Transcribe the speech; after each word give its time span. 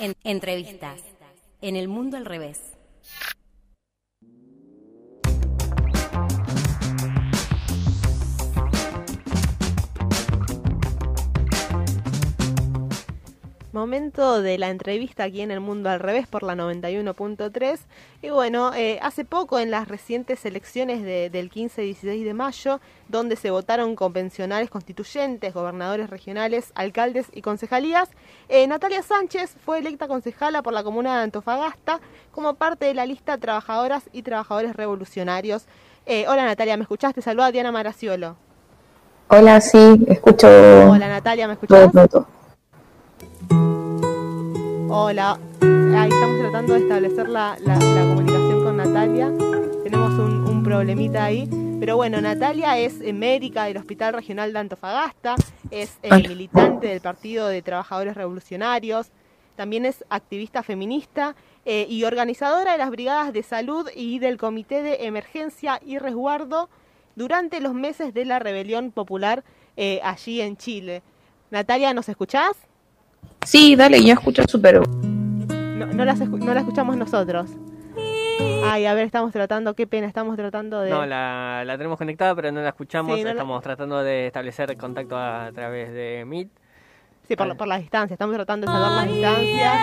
En- 0.00 0.16
entrevistas. 0.24 1.00
En 1.62 1.76
el 1.76 1.88
mundo 1.88 2.16
al 2.16 2.24
revés. 2.24 2.58
Momento 13.72 14.42
de 14.42 14.58
la 14.58 14.68
entrevista 14.68 15.22
aquí 15.24 15.42
en 15.42 15.52
El 15.52 15.60
Mundo 15.60 15.90
al 15.90 16.00
Revés 16.00 16.26
por 16.26 16.42
la 16.42 16.56
91.3. 16.56 17.78
Y 18.20 18.30
bueno, 18.30 18.72
eh, 18.74 18.98
hace 19.00 19.24
poco 19.24 19.60
en 19.60 19.70
las 19.70 19.86
recientes 19.86 20.44
elecciones 20.44 21.02
de- 21.04 21.30
del 21.30 21.50
15 21.50 21.82
y 21.84 21.86
16 21.86 22.24
de 22.24 22.34
mayo, 22.34 22.80
donde 23.08 23.36
se 23.36 23.50
votaron 23.50 23.94
convencionales 23.94 24.70
constituyentes, 24.70 25.54
gobernadores 25.54 26.10
regionales, 26.10 26.72
alcaldes 26.74 27.26
y 27.32 27.42
concejalías, 27.42 28.08
eh, 28.48 28.66
Natalia 28.66 29.02
Sánchez 29.02 29.54
fue 29.64 29.78
electa 29.78 30.08
concejala 30.08 30.62
por 30.62 30.72
la 30.72 30.82
comuna 30.82 31.16
de 31.18 31.22
Antofagasta 31.24 32.00
como 32.32 32.54
parte 32.54 32.86
de 32.86 32.94
la 32.94 33.06
lista 33.06 33.38
Trabajadoras 33.38 34.02
y 34.12 34.22
Trabajadores 34.22 34.74
Revolucionarios. 34.74 35.66
Eh, 36.06 36.26
hola 36.28 36.44
Natalia, 36.44 36.76
¿me 36.76 36.82
escuchaste? 36.82 37.22
Saluda 37.22 37.46
a 37.46 37.52
Diana 37.52 37.70
Maraciolo. 37.70 38.36
Hola, 39.28 39.60
sí, 39.60 40.04
escucho 40.08 40.48
Hola 40.48 41.08
Natalia, 41.08 41.46
¿me 41.46 41.54
todo 41.56 42.26
Hola, 44.92 45.38
ahí 45.62 46.08
estamos 46.10 46.40
tratando 46.40 46.74
de 46.74 46.80
establecer 46.80 47.28
la, 47.28 47.56
la- 47.60 47.76
la 47.78 48.02
comunicación 48.02 48.64
con 48.64 48.76
Natalia. 48.76 49.32
Tenemos 49.84 50.12
un, 50.18 50.48
un 50.48 50.62
problemita 50.62 51.24
ahí. 51.24 51.48
Pero 51.78 51.96
bueno, 51.96 52.20
Natalia 52.20 52.76
es 52.78 53.00
eh, 53.00 53.12
médica 53.12 53.64
del 53.64 53.78
Hospital 53.78 54.12
Regional 54.12 54.52
de 54.52 54.58
Antofagasta, 54.58 55.36
es 55.70 55.98
eh, 56.02 56.28
militante 56.28 56.88
del 56.88 57.00
Partido 57.00 57.48
de 57.48 57.62
Trabajadores 57.62 58.14
Revolucionarios, 58.16 59.10
también 59.56 59.86
es 59.86 60.04
activista 60.10 60.62
feminista 60.62 61.34
eh, 61.64 61.86
y 61.88 62.04
organizadora 62.04 62.72
de 62.72 62.78
las 62.78 62.90
brigadas 62.90 63.32
de 63.32 63.42
salud 63.42 63.88
y 63.94 64.18
del 64.18 64.36
Comité 64.36 64.82
de 64.82 65.06
Emergencia 65.06 65.80
y 65.84 65.96
Resguardo 65.98 66.68
durante 67.16 67.60
los 67.60 67.72
meses 67.74 68.12
de 68.12 68.24
la 68.26 68.38
rebelión 68.38 68.92
popular 68.92 69.42
eh, 69.78 70.00
allí 70.02 70.40
en 70.42 70.56
Chile. 70.58 71.02
Natalia, 71.50 71.94
¿nos 71.94 72.08
escuchás? 72.10 72.52
Sí, 73.44 73.74
dale, 73.76 74.02
yo 74.04 74.12
escucho 74.12 74.42
súper. 74.46 74.80
No, 74.80 75.86
no, 75.86 76.04
las 76.04 76.20
escu- 76.20 76.38
no 76.38 76.52
la 76.54 76.60
escuchamos 76.60 76.96
nosotros. 76.96 77.50
Ay, 78.64 78.84
a 78.86 78.94
ver, 78.94 79.06
estamos 79.06 79.32
tratando, 79.32 79.74
qué 79.74 79.86
pena, 79.86 80.06
estamos 80.06 80.36
tratando 80.36 80.80
de... 80.80 80.90
No, 80.90 81.06
la, 81.06 81.62
la 81.64 81.76
tenemos 81.78 81.96
conectada, 81.98 82.34
pero 82.34 82.52
no 82.52 82.60
la 82.60 82.68
escuchamos. 82.68 83.16
Sí, 83.16 83.22
no 83.22 83.28
la- 83.28 83.32
Estamos 83.32 83.62
tratando 83.62 84.02
de 84.02 84.26
establecer 84.26 84.76
contacto 84.76 85.16
a, 85.16 85.46
a 85.46 85.52
través 85.52 85.92
de 85.92 86.24
Meet. 86.26 86.48
Sí, 87.26 87.36
por, 87.36 87.46
la- 87.46 87.54
por 87.54 87.66
las 87.68 87.80
distancias, 87.80 88.12
estamos 88.12 88.34
tratando 88.36 88.66
de 88.66 88.72
salvar 88.72 88.92
las 88.92 89.06
distancias, 89.14 89.74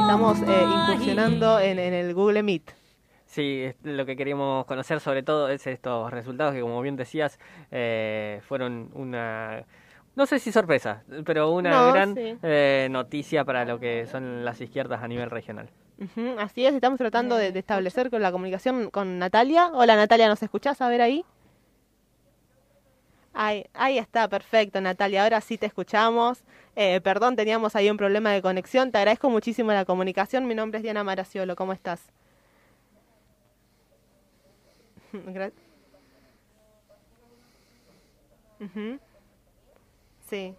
estamos 0.00 0.38
eh, 0.42 0.64
incursionando 0.88 1.58
en, 1.58 1.78
en 1.78 1.94
el 1.94 2.14
Google 2.14 2.42
Meet. 2.42 2.70
Sí, 3.26 3.64
lo 3.84 4.06
que 4.06 4.16
queríamos 4.16 4.64
conocer 4.66 5.00
sobre 5.00 5.22
todo 5.22 5.48
es 5.48 5.66
estos 5.66 6.10
resultados 6.10 6.52
que, 6.54 6.60
como 6.60 6.80
bien 6.82 6.96
decías, 6.96 7.38
eh, 7.70 8.40
fueron 8.46 8.90
una, 8.94 9.64
no 10.20 10.26
sé 10.26 10.38
si 10.38 10.52
sorpresa, 10.52 11.02
pero 11.24 11.50
una 11.50 11.70
No, 11.70 11.92
gran 11.92 12.14
sí. 12.14 12.36
eh, 12.42 12.88
noticia 12.90 13.42
para 13.42 13.64
lo 13.64 13.80
que 13.80 14.06
son 14.06 14.44
las 14.44 14.60
izquierdas 14.60 15.02
a 15.02 15.08
nivel 15.08 15.30
regional. 15.30 15.70
Así 16.38 16.66
es, 16.66 16.74
estamos 16.74 16.98
tratando 16.98 17.36
de, 17.36 17.52
de 17.52 17.58
establecer 17.58 18.10
con 18.10 18.20
la 18.20 18.30
comunicación 18.30 18.90
con 18.90 19.18
Natalia. 19.18 19.70
Hola 19.72 19.96
Natalia, 19.96 20.28
¿nos 20.28 20.42
escuchás? 20.42 20.82
A 20.82 20.90
ver 20.90 21.00
ahí. 21.00 21.24
Ahí, 23.32 23.64
ahí 23.72 23.96
está, 23.96 24.28
perfecto 24.28 24.78
Natalia, 24.82 25.22
ahora 25.22 25.40
sí 25.40 25.56
te 25.56 25.64
escuchamos. 25.64 26.42
Eh, 26.76 27.00
perdón, 27.00 27.34
teníamos 27.34 27.74
ahí 27.74 27.88
un 27.88 27.96
problema 27.96 28.30
de 28.32 28.42
conexión. 28.42 28.92
Te 28.92 28.98
agradezco 28.98 29.30
muchísimo 29.30 29.72
la 29.72 29.86
comunicación. 29.86 30.46
Mi 30.46 30.54
nombre 30.54 30.78
es 30.78 30.82
Diana 30.82 31.02
Maraciolo, 31.02 31.56
¿cómo 31.56 31.72
estás? 31.72 32.02
Gra- 35.14 35.52
Ujú. 38.60 38.98
Sí. 40.30 40.54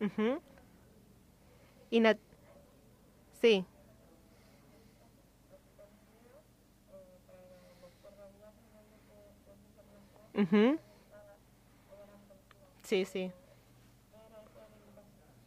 Ujú. 0.00 0.40
Y 1.90 2.00
Nat- 2.00 2.18
sí. 3.40 3.64
Ujú. 10.34 10.78
Sí, 12.82 13.04
sí. 13.04 13.32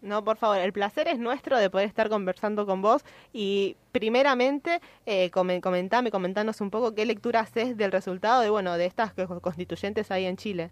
No, 0.01 0.23
por 0.23 0.37
favor, 0.37 0.57
el 0.57 0.73
placer 0.73 1.07
es 1.07 1.19
nuestro 1.19 1.57
de 1.59 1.69
poder 1.69 1.87
estar 1.87 2.09
conversando 2.09 2.65
con 2.65 2.81
vos 2.81 3.03
y 3.33 3.77
primeramente 3.91 4.81
eh, 5.05 5.29
comen- 5.31 5.61
comentame, 5.61 6.09
comentanos 6.09 6.59
un 6.61 6.71
poco 6.71 6.95
qué 6.95 7.05
lectura 7.05 7.41
haces 7.41 7.77
del 7.77 7.91
resultado 7.91 8.41
de, 8.41 8.49
bueno, 8.49 8.77
de 8.77 8.85
estas 8.87 9.13
co- 9.13 9.39
constituyentes 9.41 10.09
ahí 10.09 10.25
en 10.25 10.37
Chile. 10.37 10.71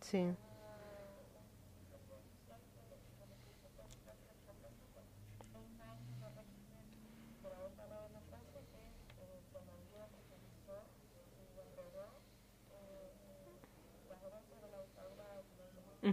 Sí. 0.00 0.36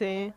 Sí. 0.00 0.32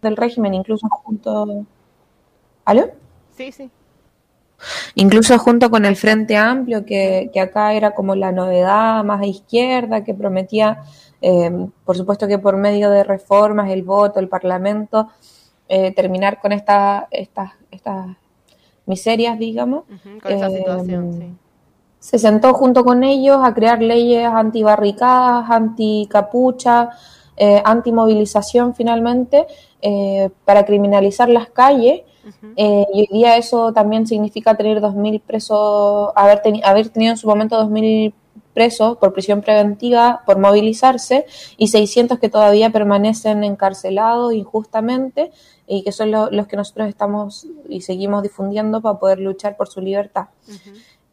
Del 0.00 0.16
régimen, 0.16 0.54
incluso 0.54 0.88
junto. 0.88 1.66
¿Aló? 2.64 2.90
Sí, 3.36 3.52
sí. 3.52 3.70
Incluso 4.94 5.38
junto 5.38 5.70
con 5.70 5.84
el 5.84 5.96
Frente 5.96 6.36
Amplio, 6.36 6.84
que, 6.84 7.30
que 7.32 7.40
acá 7.40 7.72
era 7.72 7.92
como 7.92 8.14
la 8.14 8.32
novedad 8.32 9.02
más 9.04 9.20
a 9.22 9.26
izquierda, 9.26 10.04
que 10.04 10.14
prometía, 10.14 10.82
eh, 11.20 11.50
por 11.84 11.96
supuesto 11.96 12.26
que 12.28 12.38
por 12.38 12.56
medio 12.56 12.90
de 12.90 13.04
reformas, 13.04 13.70
el 13.70 13.82
voto, 13.82 14.20
el 14.20 14.28
Parlamento, 14.28 15.08
eh, 15.68 15.92
terminar 15.92 16.40
con 16.40 16.52
esta, 16.52 17.08
estas, 17.10 17.52
estas 17.70 18.06
miserias, 18.84 19.38
digamos. 19.38 19.84
Con 20.22 20.32
esa 20.32 20.48
Eh, 20.48 20.58
situación, 20.58 21.12
sí. 21.14 21.30
se 21.98 22.18
sentó 22.18 22.52
junto 22.52 22.84
con 22.84 23.02
ellos 23.04 23.38
a 23.42 23.54
crear 23.54 23.80
leyes 23.80 24.26
antibarricadas, 24.26 25.48
anticapucha, 25.50 26.90
eh, 27.36 27.62
antimovilización 27.64 28.74
finalmente, 28.74 29.46
eh, 29.80 30.30
para 30.44 30.64
criminalizar 30.64 31.28
las 31.28 31.48
calles. 31.50 32.02
Eh, 32.56 32.86
y 32.94 33.00
hoy 33.00 33.08
día 33.10 33.36
eso 33.36 33.72
también 33.72 34.06
significa 34.06 34.54
tener 34.56 34.80
2.000 34.80 35.20
presos, 35.20 36.10
haber, 36.14 36.40
teni- 36.42 36.60
haber 36.64 36.88
tenido 36.90 37.10
en 37.12 37.16
su 37.16 37.26
momento 37.26 37.56
2.000 37.58 38.12
presos 38.54 38.98
por 38.98 39.12
prisión 39.14 39.40
preventiva 39.40 40.20
por 40.26 40.38
movilizarse 40.38 41.24
y 41.56 41.68
600 41.68 42.18
que 42.18 42.28
todavía 42.28 42.70
permanecen 42.70 43.42
encarcelados 43.44 44.34
injustamente 44.34 45.32
y 45.66 45.82
que 45.82 45.90
son 45.90 46.10
los 46.10 46.46
que 46.46 46.56
nosotros 46.56 46.86
estamos 46.88 47.46
y 47.68 47.80
seguimos 47.80 48.22
difundiendo 48.22 48.80
para 48.82 48.98
poder 48.98 49.18
luchar 49.20 49.56
por 49.56 49.68
su 49.68 49.80
libertad. 49.80 50.26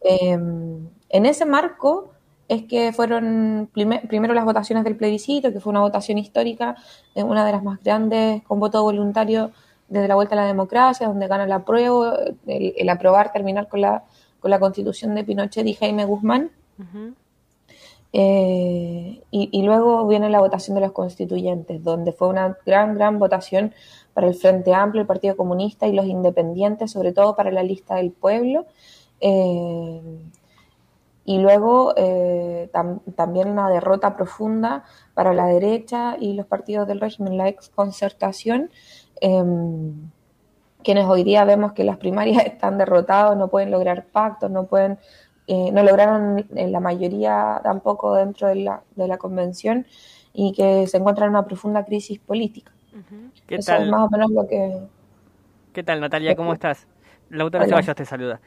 Em, 0.01 0.87
en 1.09 1.25
ese 1.25 1.45
marco 1.45 2.11
es 2.49 2.63
que 2.63 2.91
fueron 2.91 3.69
primero 3.71 4.33
las 4.33 4.43
votaciones 4.43 4.83
del 4.83 4.97
plebiscito, 4.97 5.53
que 5.53 5.59
fue 5.59 5.69
una 5.69 5.81
votación 5.81 6.17
histórica, 6.17 6.75
eh, 7.13 7.23
una 7.23 7.45
de 7.45 7.51
las 7.51 7.63
más 7.63 7.81
grandes 7.81 8.41
con 8.43 8.59
voto 8.59 8.81
voluntario 8.81 9.51
desde 9.87 10.07
la 10.07 10.15
vuelta 10.15 10.33
a 10.33 10.37
la 10.37 10.47
democracia, 10.47 11.07
donde 11.07 11.27
gana 11.27 11.45
la 11.45 11.63
prueba, 11.63 12.17
el, 12.47 12.89
aprobar 12.89 13.31
terminar 13.31 13.67
con 13.67 13.81
la, 13.81 14.03
con 14.39 14.49
la 14.49 14.59
constitución 14.59 15.13
de 15.13 15.23
Pinochet 15.23 15.65
y 15.65 15.75
Jaime 15.75 16.05
Guzmán. 16.05 16.49
Eh, 18.13 19.21
y, 19.29 19.61
luego 19.61 20.07
viene 20.07 20.31
la 20.31 20.39
votación 20.39 20.73
de 20.73 20.81
los 20.81 20.91
constituyentes, 20.91 21.83
donde 21.83 22.13
fue 22.13 22.29
una 22.29 22.57
gran, 22.65 22.95
gran 22.95 23.19
votación 23.19 23.73
para 24.13 24.27
el 24.27 24.33
Frente 24.33 24.73
Amplio, 24.73 25.01
el 25.01 25.07
Partido 25.07 25.37
Comunista 25.37 25.87
y 25.87 25.93
los 25.93 26.07
independientes, 26.07 26.91
sobre 26.91 27.13
todo 27.13 27.35
para 27.35 27.51
la 27.51 27.61
lista 27.61 27.95
del 27.95 28.11
pueblo. 28.11 28.65
Eh, 29.21 30.01
y 31.29 31.37
luego 31.37 31.93
eh, 31.95 32.71
también 33.15 33.49
una 33.49 33.69
derrota 33.69 34.15
profunda 34.15 34.83
para 35.13 35.33
la 35.33 35.45
derecha 35.45 36.15
y 36.19 36.33
los 36.33 36.47
partidos 36.47 36.87
del 36.87 36.99
régimen, 36.99 37.37
la 37.37 37.47
exconcertación, 37.47 38.71
Em, 39.21 40.09
quienes 40.83 41.05
hoy 41.05 41.23
día 41.23 41.43
vemos 41.43 41.73
que 41.73 41.83
las 41.83 41.97
primarias 41.97 42.43
están 42.45 42.77
derrotados, 42.77 43.37
no 43.37 43.49
pueden 43.49 43.71
lograr 43.71 44.05
pactos, 44.05 44.49
no 44.49 44.65
pueden, 44.65 44.97
eh, 45.47 45.71
no 45.71 45.83
lograron 45.83 46.45
en 46.55 46.71
la 46.71 46.79
mayoría 46.79 47.59
tampoco 47.63 48.15
dentro 48.15 48.47
de 48.47 48.55
la, 48.55 48.83
de 48.95 49.07
la 49.07 49.17
convención 49.17 49.85
y 50.33 50.53
que 50.53 50.87
se 50.87 50.97
encuentran 50.97 51.27
en 51.27 51.31
una 51.31 51.45
profunda 51.45 51.83
crisis 51.83 52.19
política. 52.19 52.71
¿Qué 53.47 53.55
Eso 53.55 53.71
tal? 53.71 53.83
es 53.83 53.89
más 53.89 54.01
o 54.01 54.09
menos 54.09 54.31
lo 54.31 54.47
que... 54.47 54.77
¿Qué 55.73 55.83
tal, 55.83 55.99
Natalia? 56.01 56.35
¿Cómo 56.35 56.53
estás? 56.53 56.87
La 57.29 57.43
autora 57.43 57.65
Ceballos 57.65 57.95
te 57.95 58.05
saluda. 58.05 58.39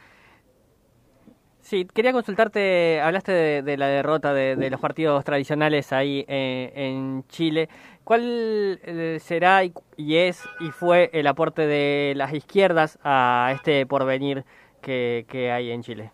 Sí, 1.62 1.86
quería 1.86 2.12
consultarte, 2.12 3.00
hablaste 3.00 3.62
de, 3.62 3.76
la 3.76 3.86
derrota 3.86 4.34
de, 4.34 4.68
los 4.68 4.80
partidos 4.80 5.24
tradicionales 5.24 5.92
ahí 5.92 6.24
eh, 6.26 6.72
en 6.74 7.24
Chile. 7.28 7.68
¿Cuál 8.02 8.80
eh, 8.82 9.18
será 9.22 9.64
y, 9.64 9.72
es 10.16 10.42
y 10.58 10.70
fue 10.70 11.08
el 11.12 11.26
aporte 11.28 11.66
de 11.68 12.14
las 12.16 12.34
izquierdas 12.34 12.98
a 13.04 13.52
este 13.54 13.86
porvenir 13.86 14.44
que 14.80 15.50
hay 15.54 15.70
en 15.70 15.82
Chile? 15.82 16.10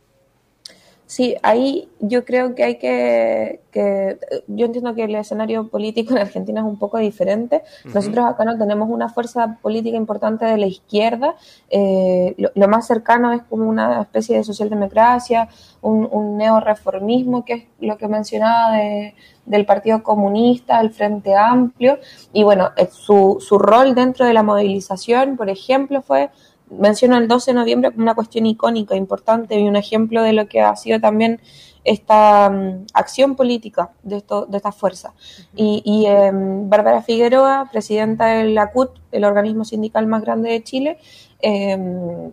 Sí, 1.08 1.36
ahí 1.42 1.88
yo 2.00 2.26
creo 2.26 2.54
que 2.54 2.64
hay 2.64 2.76
que, 2.76 3.62
que, 3.70 4.18
yo 4.46 4.66
entiendo 4.66 4.94
que 4.94 5.04
el 5.04 5.14
escenario 5.14 5.66
político 5.68 6.12
en 6.12 6.18
Argentina 6.18 6.60
es 6.60 6.66
un 6.66 6.78
poco 6.78 6.98
diferente. 6.98 7.62
Nosotros 7.94 8.26
acá 8.26 8.44
no 8.44 8.58
tenemos 8.58 8.90
una 8.90 9.08
fuerza 9.08 9.56
política 9.62 9.96
importante 9.96 10.44
de 10.44 10.58
la 10.58 10.66
izquierda. 10.66 11.34
Eh, 11.70 12.36
lo, 12.54 12.68
más 12.68 12.86
cercano 12.86 13.32
es 13.32 13.40
como 13.44 13.66
una 13.70 14.02
especie 14.02 14.36
de 14.36 14.44
socialdemocracia, 14.44 15.48
un, 15.80 16.06
un 16.12 16.36
neoreformismo, 16.36 17.42
que 17.42 17.52
es 17.54 17.64
lo 17.80 17.96
que 17.96 18.06
mencionaba 18.06 18.76
de, 18.76 19.14
del 19.46 19.64
Partido 19.64 20.02
Comunista, 20.02 20.78
el 20.78 20.90
Frente 20.90 21.34
Amplio. 21.34 21.98
Y 22.34 22.42
bueno, 22.44 22.72
eh, 22.76 22.86
su, 22.92 23.38
su 23.40 23.58
rol 23.58 23.94
dentro 23.94 24.26
de 24.26 24.34
la 24.34 24.42
movilización, 24.42 25.38
por 25.38 25.48
ejemplo, 25.48 26.02
fue 26.02 26.28
menciono 26.70 27.16
el 27.16 27.28
12 27.28 27.50
de 27.52 27.54
noviembre 27.54 27.90
como 27.90 28.02
una 28.02 28.14
cuestión 28.14 28.46
icónica, 28.46 28.94
importante 28.96 29.58
y 29.58 29.66
un 29.66 29.76
ejemplo 29.76 30.22
de 30.22 30.32
lo 30.32 30.48
que 30.48 30.60
ha 30.60 30.74
sido 30.76 31.00
también 31.00 31.40
esta 31.84 32.50
mm, 32.50 32.86
acción 32.92 33.36
política 33.36 33.90
de, 34.02 34.18
esto, 34.18 34.46
de 34.46 34.56
esta 34.56 34.72
fuerza. 34.72 35.14
Y, 35.54 36.04
em, 36.06 36.68
Bárbara 36.68 37.02
Figueroa, 37.02 37.68
presidenta 37.70 38.26
del 38.26 38.56
ACUT, 38.58 38.90
el 39.12 39.24
organismo 39.24 39.64
sindical 39.64 40.06
más 40.06 40.22
grande 40.22 40.50
de 40.50 40.62
Chile, 40.62 40.98
em, 41.40 42.32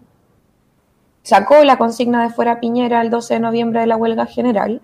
sacó 1.23 1.63
la 1.63 1.77
consigna 1.77 2.23
de 2.23 2.29
fuera 2.29 2.59
Piñera 2.59 3.01
el 3.01 3.09
12 3.09 3.35
de 3.35 3.39
noviembre 3.39 3.79
de 3.79 3.87
la 3.87 3.97
huelga 3.97 4.25
general 4.25 4.81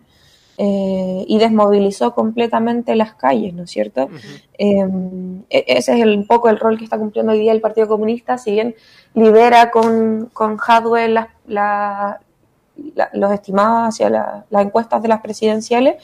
eh, 0.57 1.25
y 1.27 1.39
desmovilizó 1.39 2.13
completamente 2.13 2.95
las 2.95 3.13
calles, 3.13 3.53
¿no 3.53 3.63
es 3.63 3.71
cierto? 3.71 4.09
Em, 4.57 5.43
e, 5.49 5.65
ese 5.67 5.99
es 5.99 6.05
un 6.05 6.27
poco 6.27 6.49
el 6.49 6.59
rol 6.59 6.77
que 6.77 6.83
está 6.83 6.97
cumpliendo 6.97 7.31
hoy 7.31 7.39
día 7.39 7.51
el 7.51 7.61
Partido 7.61 7.87
Comunista, 7.87 8.37
si 8.37 8.51
bien 8.51 8.75
libera 9.13 9.71
con, 9.71 10.29
con 10.33 10.57
Hadwell 10.65 11.19
los 11.47 13.31
estimados 13.31 13.89
hacia 13.89 14.09
las 14.09 14.61
encuestas 14.61 15.01
de 15.01 15.07
las 15.07 15.21
presidenciales, 15.21 15.95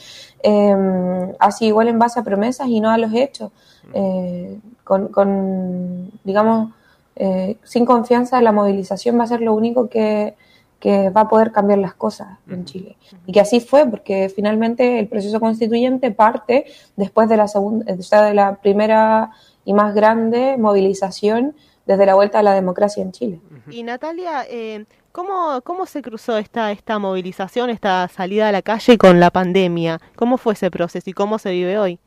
em, 0.42 1.34
así 1.40 1.68
igual 1.68 1.88
en 1.88 2.00
base 2.00 2.20
a 2.20 2.24
promesas 2.24 2.68
y 2.68 2.80
no 2.80 2.90
a 2.90 2.98
los 2.98 3.14
hechos, 3.14 3.52
eh, 3.94 4.60
con, 4.84 5.10
con, 5.10 6.12
digamos, 6.24 6.72
eh, 7.16 7.58
sin 7.64 7.86
confianza 7.86 8.42
la 8.42 8.52
movilización 8.52 9.20
va 9.20 9.24
a 9.24 9.28
ser 9.28 9.42
lo 9.42 9.54
único 9.54 9.90
que 9.90 10.36
que 10.80 11.10
va 11.10 11.22
a 11.22 11.30
poder 11.30 11.52
cambiar 11.52 11.80
las 11.80 11.94
cosas 11.94 12.38
en 12.48 12.66
Chile. 12.66 12.98
Y 13.26 13.32
que 13.32 13.40
así 13.40 13.60
fue, 13.60 13.86
porque 13.88 14.30
finalmente 14.34 15.00
el 15.00 15.08
proceso 15.08 15.40
constituyente 15.40 16.12
parte 16.12 16.66
después 16.96 17.30
de 17.30 17.38
la, 17.38 17.48
segunda, 17.48 17.86
de 17.96 18.34
la 18.34 18.56
primera 18.56 19.32
y 19.66 19.74
más 19.74 19.96
grande 19.96 20.56
movilización 20.58 21.56
desde 21.86 22.06
la 22.06 22.16
vuelta 22.16 22.40
a 22.40 22.44
la 22.44 22.54
democracia 22.54 23.02
en 23.02 23.12
Chile. 23.12 23.40
Y 23.72 23.82
Natalia, 23.84 24.46
eh, 24.48 24.86
¿cómo, 25.12 25.62
¿cómo 25.64 25.86
se 25.86 26.02
cruzó 26.02 26.38
esta, 26.38 26.72
esta 26.72 27.00
movilización, 27.00 27.70
esta 27.70 28.08
salida 28.10 28.50
a 28.50 28.52
la 28.52 28.62
calle 28.62 28.98
con 28.98 29.20
la 29.20 29.32
pandemia? 29.32 30.00
¿Cómo 30.16 30.38
fue 30.38 30.54
ese 30.54 30.70
proceso 30.70 31.10
y 31.10 31.14
cómo 31.14 31.40
se 31.40 31.52
vive 31.52 31.80
hoy? 31.80 32.00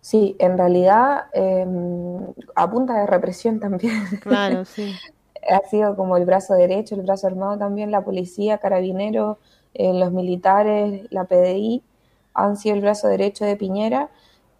Sí, 0.00 0.36
en 0.38 0.56
realidad 0.56 1.26
eh, 1.34 1.66
a 2.54 2.70
punta 2.70 2.94
de 2.94 3.06
represión 3.06 3.60
también. 3.60 4.04
Claro, 4.22 4.64
sí. 4.64 4.94
Ha 5.48 5.60
sido 5.68 5.96
como 5.96 6.16
el 6.16 6.24
brazo 6.24 6.54
derecho, 6.54 6.94
el 6.94 7.02
brazo 7.02 7.26
armado 7.26 7.58
también, 7.58 7.90
la 7.90 8.02
policía, 8.02 8.58
carabineros, 8.58 9.38
eh, 9.74 9.92
los 9.92 10.12
militares, 10.12 11.06
la 11.10 11.24
PDI, 11.24 11.82
han 12.34 12.56
sido 12.56 12.74
el 12.76 12.82
brazo 12.82 13.08
derecho 13.08 13.44
de 13.44 13.56
Piñera. 13.56 14.08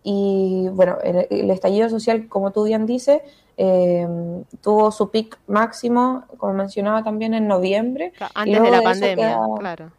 Y 0.02 0.68
bueno, 0.72 0.98
el, 1.02 1.50
estallido 1.50 1.88
social, 1.90 2.28
como 2.28 2.50
tú 2.50 2.64
bien 2.64 2.86
dices, 2.86 3.20
em, 3.56 4.44
tuvo 4.62 4.90
su 4.90 5.10
pic 5.10 5.38
máximo, 5.46 6.24
como 6.38 6.54
mencionaba 6.54 7.02
también, 7.02 7.34
en 7.34 7.46
noviembre. 7.46 8.12
Antes 8.34 8.62
de 8.62 8.70
la 8.70 8.82
pandemia, 8.82 9.38
claro. 9.58 9.90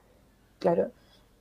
Claro. 0.60 0.92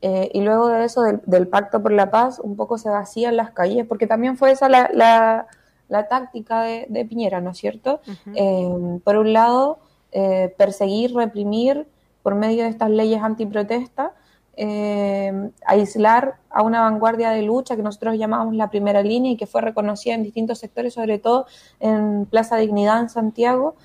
Eh, 0.00 0.30
y 0.32 0.42
luego 0.42 0.68
de 0.68 0.84
eso, 0.84 1.02
del, 1.02 1.48
Pacto 1.48 1.82
por 1.82 1.92
la 1.92 2.10
Paz, 2.10 2.38
un 2.38 2.56
poco 2.56 2.78
se 2.78 2.88
vacían 2.88 3.36
las 3.36 3.50
calles, 3.50 3.86
porque 3.86 4.06
también 4.06 4.36
fue 4.36 4.52
esa 4.52 4.68
la 4.68 4.90
la 4.92 5.46
táctica 5.88 6.62
de, 6.62 7.06
Piñera, 7.08 7.40
¿no 7.40 7.50
es 7.50 7.58
cierto? 7.58 8.00
Eh, 8.34 8.98
por 9.02 9.16
un 9.16 9.32
lado, 9.32 9.78
eh, 10.12 10.54
perseguir, 10.56 11.14
reprimir 11.14 11.86
por 12.22 12.34
medio 12.34 12.64
de 12.64 12.70
estas 12.70 12.90
leyes 12.90 13.22
antiprotesta, 13.22 14.12
eh, 14.56 15.50
aislar 15.64 16.36
a 16.50 16.62
una 16.62 16.82
vanguardia 16.82 17.30
de 17.30 17.42
lucha 17.42 17.76
que 17.76 17.82
nosotros 17.82 18.18
llamamos 18.18 18.54
la 18.54 18.70
primera 18.70 19.02
línea 19.02 19.32
y 19.32 19.36
que 19.36 19.46
fue 19.46 19.60
reconocida 19.60 20.14
en 20.14 20.22
distintos 20.22 20.58
sectores, 20.58 20.94
sobre 20.94 21.18
todo 21.18 21.46
en 21.80 22.26
Plaza 22.26 22.56
Dignidad 22.56 23.00
en 23.00 23.08
Santiago, 23.08 23.76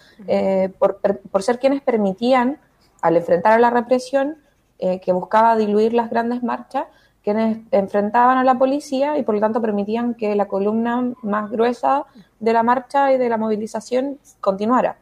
por, 0.79 1.00
por, 1.00 1.43
ser 1.43 1.60
quienes 1.60 1.81
permitían, 1.81 2.57
al 3.01 3.17
enfrentar 3.17 3.53
a 3.53 3.60
la 3.60 3.69
represión 3.69 4.38
que 4.79 5.13
buscaba 5.13 5.55
diluir 5.55 5.93
las 5.93 6.10
grandes 6.10 6.43
marchas, 6.43 6.86
quienes 7.24 7.60
enfrentaban 7.72 8.38
a 8.38 8.44
la 8.44 8.56
policía 8.56 9.18
y 9.18 9.24
por 9.24 9.36
lo 9.36 9.42
tanto 9.42 9.62
permitían 9.62 10.13
que 10.13 10.36
la 10.36 10.48
columna 10.48 11.13
más 11.22 11.50
gruesa 11.50 12.06
de 12.39 12.53
la 12.53 12.63
marcha 12.63 13.13
y 13.13 13.18
de 13.18 13.30
la 13.30 13.38
movilización 13.38 14.20
continuara. 14.42 14.98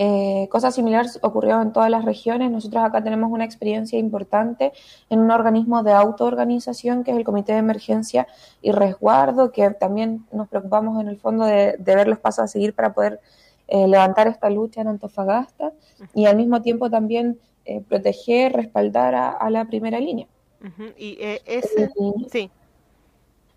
Eh, 0.00 0.46
cosas 0.50 0.74
similares 0.76 1.18
ocurrieron 1.22 1.62
en 1.62 1.72
todas 1.72 1.90
las 1.90 2.04
regiones. 2.04 2.50
Nosotros 2.50 2.84
acá 2.84 3.02
tenemos 3.02 3.32
una 3.32 3.44
experiencia 3.44 3.98
importante 3.98 4.72
en 5.08 5.20
un 5.20 5.30
organismo 5.30 5.82
de 5.82 5.92
autoorganización 5.92 7.02
que 7.02 7.10
es 7.12 7.16
el 7.16 7.24
Comité 7.24 7.54
de 7.54 7.58
Emergencia 7.58 8.28
y 8.60 8.70
Resguardo, 8.70 9.50
que 9.50 9.70
también 9.70 10.26
nos 10.30 10.48
preocupamos 10.48 11.00
en 11.00 11.08
el 11.08 11.18
fondo 11.18 11.46
de, 11.46 11.76
ver 11.78 12.06
los 12.06 12.18
pasos 12.18 12.44
a 12.44 12.46
seguir 12.46 12.74
para 12.74 12.92
poder 12.92 13.20
eh, 13.66 13.88
levantar 13.88 14.28
esta 14.28 14.50
lucha 14.50 14.82
en 14.82 14.88
Antofagasta 14.88 15.72
y 16.14 16.26
al 16.26 16.36
mismo 16.36 16.62
tiempo 16.62 16.90
también 16.90 17.38
eh, 17.64 17.82
proteger, 17.88 18.52
respaldar 18.52 19.14
a 19.14 19.50
la 19.50 19.64
primera 19.64 19.98
línea. 19.98 20.28
Y 20.96 21.18
eh, 21.20 21.42
ese, 21.46 21.90
sí. 22.30 22.50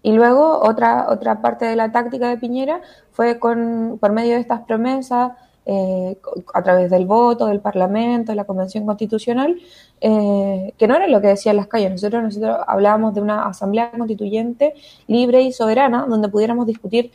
Y 0.03 0.13
luego 0.13 0.59
otra, 0.61 1.07
otra 1.09 1.41
parte 1.41 1.65
de 1.65 1.75
la 1.75 1.91
táctica 1.91 2.29
de 2.29 2.37
Piñera 2.37 2.81
fue 3.11 3.39
con, 3.39 3.97
por 3.99 4.11
medio 4.11 4.33
de 4.33 4.39
estas 4.39 4.61
promesas, 4.61 5.33
eh, 5.63 6.17
a 6.55 6.63
través 6.63 6.89
del 6.89 7.05
voto, 7.05 7.45
del 7.45 7.59
Parlamento, 7.59 8.31
de 8.31 8.35
la 8.35 8.45
Convención 8.45 8.83
Constitucional, 8.85 9.59
eh, 9.99 10.73
que 10.75 10.87
no 10.87 10.95
era 10.95 11.07
lo 11.07 11.21
que 11.21 11.27
decían 11.27 11.55
las 11.55 11.67
calles. 11.67 11.91
Nosotros, 11.91 12.23
nosotros 12.23 12.57
hablábamos 12.65 13.13
de 13.13 13.21
una 13.21 13.47
asamblea 13.47 13.91
constituyente 13.91 14.73
libre 15.05 15.43
y 15.43 15.51
soberana, 15.51 16.07
donde 16.09 16.29
pudiéramos 16.29 16.65
discutir 16.65 17.11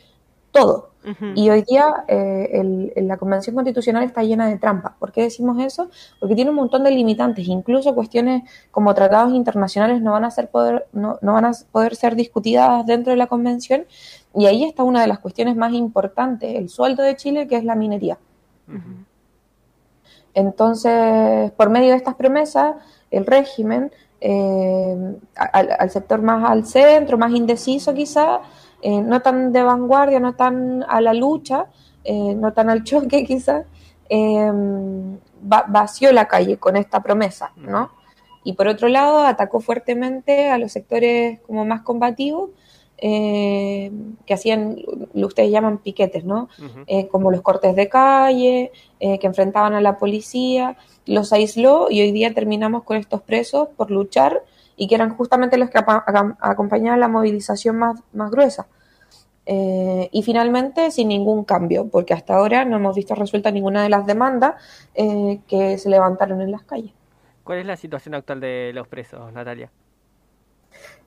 todo. 0.57 0.89
Y 1.35 1.49
hoy 1.49 1.61
día 1.61 2.03
eh, 2.09 2.93
la 2.97 3.15
Convención 3.15 3.55
Constitucional 3.55 4.03
está 4.03 4.23
llena 4.23 4.47
de 4.47 4.57
trampas. 4.57 4.91
¿Por 4.99 5.13
qué 5.13 5.21
decimos 5.21 5.57
eso? 5.63 5.89
Porque 6.19 6.35
tiene 6.35 6.49
un 6.49 6.57
montón 6.57 6.83
de 6.83 6.91
limitantes. 6.91 7.47
Incluso 7.47 7.95
cuestiones 7.95 8.43
como 8.71 8.93
tratados 8.93 9.33
internacionales 9.33 10.01
no 10.01 10.11
van 10.11 10.25
a, 10.25 10.31
ser 10.31 10.49
poder, 10.49 10.85
no, 10.91 11.17
van 11.21 11.45
a 11.45 11.51
poder 11.71 11.95
ser 11.95 12.17
discutidas 12.17 12.85
dentro 12.85 13.11
de 13.11 13.17
la 13.17 13.27
Convención. 13.27 13.85
Y 14.35 14.47
ahí 14.47 14.65
está 14.65 14.83
una 14.83 14.99
de 14.99 15.07
las 15.07 15.19
cuestiones 15.19 15.55
más 15.55 15.71
importantes, 15.71 16.55
el 16.55 16.67
sueldo 16.67 17.03
de 17.03 17.15
Chile, 17.15 17.47
que 17.47 17.55
es 17.55 17.63
la 17.63 17.75
minería. 17.75 18.17
Entonces, 20.33 21.51
por 21.51 21.69
medio 21.69 21.91
de 21.91 21.95
estas 21.95 22.15
promesas, 22.15 22.75
el 23.11 23.25
régimen, 23.25 23.91
eh, 24.19 25.15
al, 25.35 25.89
sector 25.89 26.21
más 26.21 26.49
al 26.49 26.65
centro, 26.65 27.17
más 27.17 27.31
indeciso 27.31 27.93
quizá, 27.93 28.41
eh, 28.81 29.01
no 29.01 29.21
tan 29.21 29.51
de 29.51 29.63
vanguardia, 29.63 30.19
no 30.19 30.35
tan 30.35 30.83
a 30.87 31.01
la 31.01 31.13
lucha, 31.13 31.65
eh, 32.03 32.35
no 32.35 32.53
tan 32.53 32.69
al 32.69 32.83
choque 32.85 33.25
quizás, 33.25 33.65
vació 35.41 36.13
la 36.13 36.27
calle 36.27 36.57
con 36.57 36.77
esta 36.77 37.03
promesa, 37.03 37.51
¿no? 37.57 37.91
Y 38.43 38.53
por 38.53 38.69
otro 38.69 38.87
lado, 38.87 39.19
atacó 39.19 39.59
fuertemente 39.59 40.49
a 40.49 40.57
los 40.57 40.71
sectores 40.71 41.41
como 41.41 41.65
más 41.65 41.81
combativos, 41.81 42.51
que 42.99 44.33
hacían, 44.33 44.77
lo 45.13 45.27
ustedes 45.27 45.51
llaman 45.51 45.79
piquetes, 45.79 46.23
¿no? 46.23 46.47
como 47.11 47.29
los 47.29 47.41
cortes 47.41 47.75
de 47.75 47.89
calle, 47.89 48.71
que 48.99 49.19
enfrentaban 49.27 49.73
a 49.73 49.81
la 49.81 49.97
policía, 49.97 50.77
los 51.05 51.33
aisló 51.33 51.87
y 51.89 52.01
hoy 52.01 52.11
día 52.11 52.33
terminamos 52.33 52.83
con 52.83 52.97
estos 52.97 53.21
presos 53.21 53.67
por 53.75 53.91
luchar 53.91 54.43
y 54.77 54.87
que 54.87 54.95
eran 54.95 55.17
justamente 55.17 55.57
los 55.57 55.69
que 55.69 55.79
acompañaban 55.79 56.99
la 56.99 57.07
movilización 57.09 57.77
más, 57.77 57.99
más 58.13 58.31
gruesa. 58.31 58.67
Eh, 59.49 60.09
y 60.11 60.23
finalmente, 60.23 60.91
sin 60.91 61.07
ningún 61.07 61.45
cambio, 61.45 61.87
porque 61.87 62.13
hasta 62.13 62.35
ahora 62.35 62.65
no 62.65 62.75
hemos 62.75 62.95
visto 62.95 63.15
resuelta 63.15 63.49
ninguna 63.49 63.81
de 63.81 63.89
las 63.89 64.05
demandas 64.05 64.55
eh, 64.93 65.39
que 65.47 65.77
se 65.77 65.89
levantaron 65.89 66.41
en 66.41 66.51
las 66.51 66.63
calles. 66.63 66.91
¿Cuál 67.45 67.59
es 67.59 67.65
la 67.65 67.77
situación 67.77 68.13
actual 68.13 68.41
de 68.41 68.71
los 68.73 68.89
presos, 68.89 69.31
Natalia? 69.31 69.71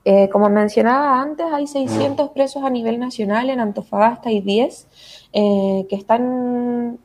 Eh, 0.03 0.27
como 0.29 0.49
mencionaba 0.49 1.21
antes, 1.21 1.45
hay 1.53 1.67
600 1.67 2.31
presos 2.31 2.63
a 2.63 2.71
nivel 2.71 2.99
nacional, 2.99 3.51
en 3.51 3.59
Antofagasta 3.59 4.29
hay 4.29 4.41
10 4.41 4.87
que 5.31 5.95
están 5.95 6.97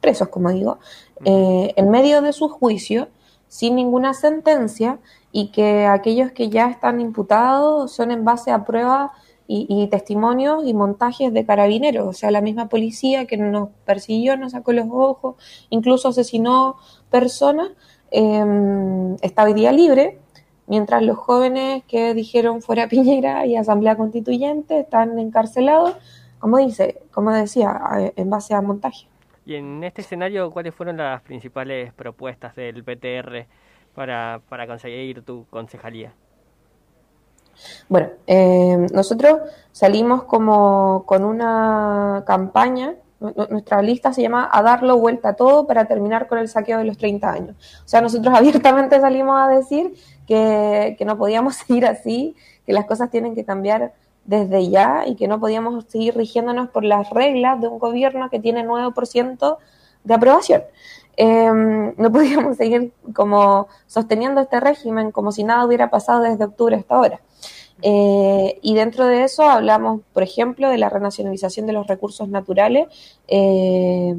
presos, 0.00 0.28
como 0.28 0.50
digo, 0.50 0.78
en 1.22 1.90
medio 1.90 2.22
de 2.22 2.32
su 2.32 2.48
juicio, 2.48 3.08
sin 3.48 3.76
ninguna 3.76 4.14
sentencia, 4.14 4.98
y 5.32 5.48
que 5.48 5.86
aquellos 5.86 6.30
que 6.32 6.50
ya 6.50 6.68
están 6.70 7.00
imputados 7.00 7.90
son 7.90 8.10
en 8.10 8.24
base 8.24 8.50
a 8.50 8.64
pruebas 8.64 9.10
y, 9.54 9.86
testimonios 9.88 10.64
y 10.64 10.72
montajes 10.72 11.32
de 11.32 11.44
carabineros, 11.44 12.06
o 12.06 12.12
sea, 12.14 12.30
la 12.30 12.40
misma 12.40 12.68
policía 12.68 13.26
que 13.26 13.36
nos 13.36 13.68
persiguió, 13.84 14.36
nos 14.38 14.52
sacó 14.52 14.72
los 14.72 14.86
ojos, 14.90 15.36
incluso 15.68 16.08
asesinó 16.08 16.76
personas, 17.10 17.70
eh, 18.10 18.42
está 19.20 19.44
hoy 19.44 19.52
día 19.52 19.70
libre, 19.72 20.18
mientras 20.66 21.02
los 21.02 21.18
jóvenes 21.18 21.82
que 21.84 22.14
dijeron 22.14 22.62
fuera 22.62 22.88
Piñera 22.88 23.44
y 23.44 23.56
Asamblea 23.56 23.96
Constituyente 23.96 24.80
están 24.80 25.18
encarcelados, 25.18 25.96
como 26.38 26.56
dice, 26.56 27.02
como 27.10 27.30
decía, 27.30 27.78
en 28.16 28.30
base 28.30 28.54
a 28.54 28.62
montaje. 28.62 29.06
Y 29.44 29.56
en 29.56 29.84
este 29.84 30.00
escenario, 30.00 30.50
¿cuáles 30.50 30.74
fueron 30.74 30.96
las 30.96 31.20
principales 31.20 31.92
propuestas 31.92 32.54
del 32.56 32.82
PTR 32.84 33.46
para, 33.94 34.40
para 34.48 34.66
conseguir 34.66 35.24
tu 35.24 35.46
concejalía? 35.50 36.12
Bueno, 37.88 38.08
eh, 38.26 38.86
nosotros 38.92 39.40
salimos 39.72 40.24
como 40.24 41.04
con 41.06 41.24
una 41.24 42.24
campaña, 42.26 42.94
nuestra 43.20 43.82
lista 43.82 44.12
se 44.12 44.22
llama 44.22 44.48
A 44.50 44.62
darlo 44.62 44.98
vuelta 44.98 45.30
a 45.30 45.32
todo 45.34 45.66
para 45.66 45.84
terminar 45.84 46.26
con 46.26 46.38
el 46.38 46.48
saqueo 46.48 46.78
de 46.78 46.84
los 46.84 46.98
30 46.98 47.30
años. 47.30 47.56
O 47.84 47.88
sea, 47.88 48.00
nosotros 48.00 48.34
abiertamente 48.36 49.00
salimos 49.00 49.40
a 49.40 49.48
decir 49.48 49.94
que, 50.26 50.96
que 50.98 51.04
no 51.04 51.16
podíamos 51.16 51.54
seguir 51.66 51.86
así, 51.86 52.34
que 52.66 52.72
las 52.72 52.86
cosas 52.86 53.10
tienen 53.10 53.34
que 53.34 53.44
cambiar 53.44 53.92
desde 54.24 54.68
ya 54.70 55.04
y 55.06 55.16
que 55.16 55.26
no 55.26 55.40
podíamos 55.40 55.84
seguir 55.88 56.16
rigiéndonos 56.16 56.70
por 56.70 56.84
las 56.84 57.10
reglas 57.10 57.60
de 57.60 57.68
un 57.68 57.78
gobierno 57.78 58.30
que 58.30 58.38
tiene 58.38 58.64
9% 58.64 59.58
de 60.04 60.14
aprobación. 60.14 60.62
Em, 61.16 61.94
no 61.96 62.10
podíamos 62.10 62.56
seguir 62.58 62.92
como 63.14 63.68
sosteniendo 63.86 64.40
este 64.40 64.60
régimen 64.60 65.10
como 65.10 65.32
si 65.32 65.44
nada 65.44 65.66
hubiera 65.66 65.90
pasado 65.90 66.22
desde 66.22 66.44
octubre 66.44 66.76
hasta 66.76 66.94
ahora. 66.94 67.20
Eh, 67.82 68.58
y 68.62 68.74
dentro 68.74 69.06
de 69.06 69.24
eso 69.24 69.42
hablamos, 69.42 70.02
por 70.12 70.22
ejemplo, 70.22 70.68
de 70.68 70.78
la 70.78 70.88
renacionalización 70.88 71.66
de 71.66 71.72
los 71.72 71.86
recursos 71.86 72.28
naturales 72.28 72.86
eh, 73.26 74.14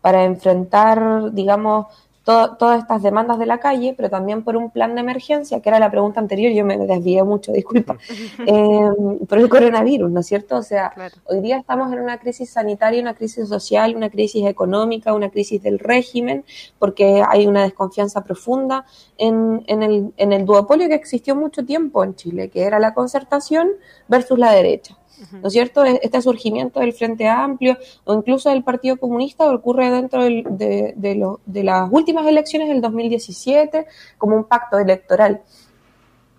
para 0.00 0.24
enfrentar, 0.24 1.32
digamos, 1.32 1.86
todas 2.24 2.78
estas 2.78 3.02
demandas 3.02 3.38
de 3.38 3.44
la 3.44 3.58
calle, 3.58 3.94
pero 3.94 4.08
también 4.08 4.42
por 4.42 4.56
un 4.56 4.70
plan 4.70 4.94
de 4.94 5.02
emergencia, 5.02 5.60
que 5.60 5.68
era 5.68 5.78
la 5.78 5.90
pregunta 5.90 6.20
anterior, 6.20 6.52
yo 6.52 6.64
me 6.64 6.78
desvié 6.78 7.22
mucho, 7.22 7.52
disculpa, 7.52 7.98
eh, 8.46 8.88
por 9.28 9.38
el 9.38 9.48
coronavirus, 9.48 10.10
¿no 10.10 10.20
es 10.20 10.26
cierto? 10.26 10.56
O 10.56 10.62
sea, 10.62 10.92
hoy 11.26 11.40
día 11.40 11.58
estamos 11.58 11.92
en 11.92 12.00
una 12.00 12.18
crisis 12.18 12.50
sanitaria, 12.50 13.02
una 13.02 13.14
crisis 13.14 13.48
social, 13.48 13.94
una 13.94 14.08
crisis 14.08 14.46
económica, 14.46 15.12
una 15.12 15.28
crisis 15.28 15.62
del 15.62 15.78
régimen, 15.78 16.44
porque 16.78 17.22
hay 17.28 17.46
una 17.46 17.62
desconfianza 17.62 18.24
profunda 18.24 18.86
en, 19.18 19.62
en, 19.66 19.82
el, 19.82 20.12
en 20.16 20.32
el 20.32 20.46
duopolio 20.46 20.88
que 20.88 20.94
existió 20.94 21.36
mucho 21.36 21.64
tiempo 21.64 22.02
en 22.04 22.14
Chile, 22.14 22.48
que 22.48 22.62
era 22.62 22.78
la 22.78 22.94
concertación 22.94 23.68
versus 24.08 24.38
la 24.38 24.52
derecha. 24.52 24.96
¿No 25.32 25.48
es 25.48 25.52
cierto? 25.52 25.84
E-, 25.84 26.00
este 26.02 26.20
surgimiento 26.22 26.80
del 26.80 26.92
Frente 26.92 27.28
Amplio 27.28 27.76
o 28.04 28.14
incluso 28.14 28.50
del 28.50 28.64
Partido 28.64 28.96
Comunista 28.96 29.50
ocurre 29.52 29.90
dentro 29.90 30.24
de, 30.24 30.94
de, 30.96 31.64
las 31.64 31.88
últimas 31.90 32.26
elecciones 32.26 32.68
del 32.68 32.80
2017 32.80 33.86
como 34.18 34.36
un 34.36 34.44
pacto 34.44 34.78
electoral. 34.78 35.42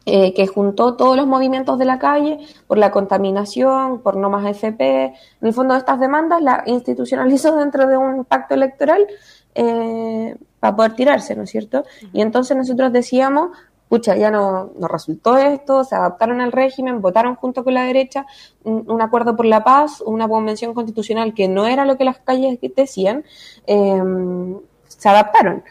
Eh, 0.08 0.36
que 0.36 0.46
juntó 0.46 0.96
todos 0.96 1.17
los 1.17 1.25
movimientos 1.25 1.79
de 1.79 1.86
la 1.86 1.98
calle 1.98 2.38
por 2.67 2.77
la 2.77 2.91
contaminación, 2.91 4.01
por 4.03 4.17
no 4.17 4.29
más 4.29 4.46
FP. 4.46 5.05
En 5.05 5.15
el 5.41 5.51
fondo, 5.51 5.74
de 5.74 5.79
estas 5.79 6.00
demandas 6.00 6.44
la 6.44 6.62
institucionalizó 6.67 7.55
dentro 7.58 7.88
de 7.88 7.98
un 7.98 8.24
pacto 8.24 8.53
electoral 8.53 9.08
eh, 9.55 10.36
para 10.60 10.75
poder 10.75 10.94
tirarse, 10.94 11.36
¿no 11.36 11.41
es 11.41 11.50
cierto? 11.50 11.86
Y 12.13 12.22
entonces 12.22 12.55
nosotros 12.55 12.94
decíamos, 12.94 13.58
pucha, 13.89 14.15
ya 14.15 14.31
no, 14.31 14.71
no, 14.77 14.87
resultó 14.87 15.37
esto, 15.37 15.83
se 15.83 15.95
adaptaron 15.95 16.41
al 16.41 16.51
régimen, 16.51 17.01
votaron 17.01 17.35
junto 17.35 17.63
con 17.63 17.73
la 17.73 17.83
derecha 17.83 18.25
un, 18.63 19.01
acuerdo 19.01 19.35
por 19.35 19.45
la 19.45 19.63
paz, 19.63 20.01
una 20.05 20.27
convención 20.27 20.73
constitucional 20.73 21.33
que 21.33 21.47
no 21.47 21.67
era 21.67 21.85
lo 21.85 21.97
que 21.97 22.03
las 22.05 22.19
calles 22.19 22.59
decían, 22.75 23.23
em, 23.67 24.59
se 24.87 25.09
adaptaron 25.09 25.63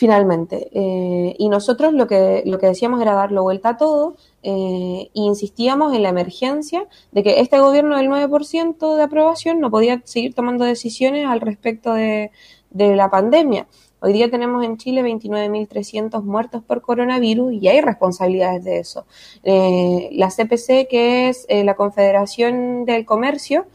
finalmente. 0.00 0.70
Eh, 0.72 1.36
y 1.38 1.48
nosotros 1.50 1.92
lo 1.92 2.06
que, 2.06 2.42
lo 2.46 2.58
que 2.58 2.68
decíamos 2.68 3.02
era 3.02 3.12
darlo 3.12 3.42
vuelta 3.42 3.70
a 3.70 3.76
todo 3.76 4.16
eh, 4.42 5.10
e 5.14 5.20
insistíamos 5.20 5.94
en 5.94 6.02
la 6.02 6.08
emergencia 6.08 6.86
de 7.12 7.22
que 7.22 7.40
este 7.40 7.58
gobierno 7.60 7.98
del 7.98 8.08
9% 8.08 8.96
de 8.96 9.02
aprobación 9.02 9.60
no 9.60 9.70
podía 9.70 10.00
seguir 10.04 10.34
tomando 10.34 10.64
decisiones 10.64 11.26
al 11.26 11.42
respecto 11.42 11.92
de, 11.92 12.30
de 12.70 12.96
la 12.96 13.10
pandemia. 13.10 13.66
Hoy 14.02 14.14
día 14.14 14.30
tenemos 14.30 14.64
en 14.64 14.78
Chile 14.78 15.02
29.300 15.02 16.22
muertos 16.22 16.62
por 16.62 16.80
coronavirus 16.80 17.52
y 17.52 17.68
hay 17.68 17.82
responsabilidades 17.82 18.64
de 18.64 18.78
eso. 18.78 19.04
Eh, 19.42 20.08
la 20.12 20.30
CPC, 20.30 20.88
que 20.88 21.28
es 21.28 21.44
eh, 21.50 21.64
la 21.64 21.74
Confederación 21.74 22.86
del 22.86 23.04
Comercio, 23.04 23.66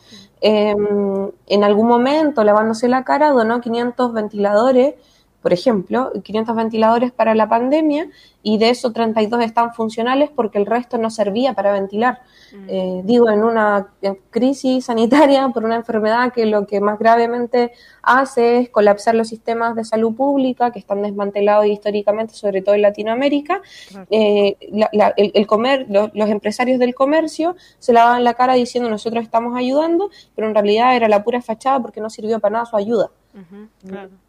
em, 0.42 1.30
en 1.46 1.64
algún 1.64 1.88
momento, 1.88 2.44
lavándose 2.44 2.88
la 2.88 3.04
cara, 3.04 3.30
donó 3.30 3.62
500 3.62 4.14
ventiladores 4.14 4.96
por 5.46 5.54
ejemplo, 5.54 6.12
500 6.24 6.56
ventiladores 6.56 7.12
para 7.12 7.36
la 7.36 7.48
pandemia 7.48 8.10
y 8.42 8.58
de 8.58 8.72
esos 8.72 8.92
32 8.94 9.44
están 9.44 9.76
funcionales 9.76 10.32
porque 10.36 10.58
el 10.58 10.66
resto 10.66 10.98
no 10.98 11.12
servía 11.12 11.54
para 11.54 11.72
ventilar. 11.72 12.22
Mm. 12.52 12.66
Eh, 12.68 13.02
digo, 13.04 13.30
en 13.30 13.44
una 13.44 13.90
crisis 14.32 14.86
sanitaria 14.86 15.48
por 15.50 15.64
una 15.64 15.76
enfermedad 15.76 16.34
que 16.34 16.48
lo 16.48 16.66
que 16.66 16.82
más 16.82 16.98
gravemente 16.98 17.74
hace 18.02 18.58
es 18.58 18.70
colapsar 18.70 19.14
los 19.14 19.28
sistemas 19.28 19.76
de 19.76 19.84
salud 19.84 20.16
pública 20.16 20.72
que 20.72 20.80
están 20.80 21.04
desmantelados 21.04 21.68
históricamente, 21.68 22.34
sobre 22.34 22.64
todo 22.64 22.74
en 22.74 22.82
Latinoamérica. 22.82 23.62
Eh, 24.10 24.58
el, 24.60 25.46
comer, 25.46 25.86
los 25.90 26.30
empresarios 26.32 26.80
del 26.80 26.96
comercio 26.96 27.56
se 27.78 27.94
lavaban 27.94 28.24
la 28.24 28.34
cara 28.34 28.56
diciendo 28.56 28.90
nosotros 28.90 29.24
estamos 29.24 29.56
ayudando, 29.56 30.10
pero 30.34 30.48
en 30.48 30.56
realidad 30.56 30.96
era 30.96 31.08
la 31.08 31.24
pura 31.24 31.40
fachada 31.44 31.80
porque 31.84 32.02
no 32.02 32.10
sirvió 32.10 32.40
para 32.40 32.54
nada 32.54 32.66
su 32.66 32.76
ayuda. 32.76 33.12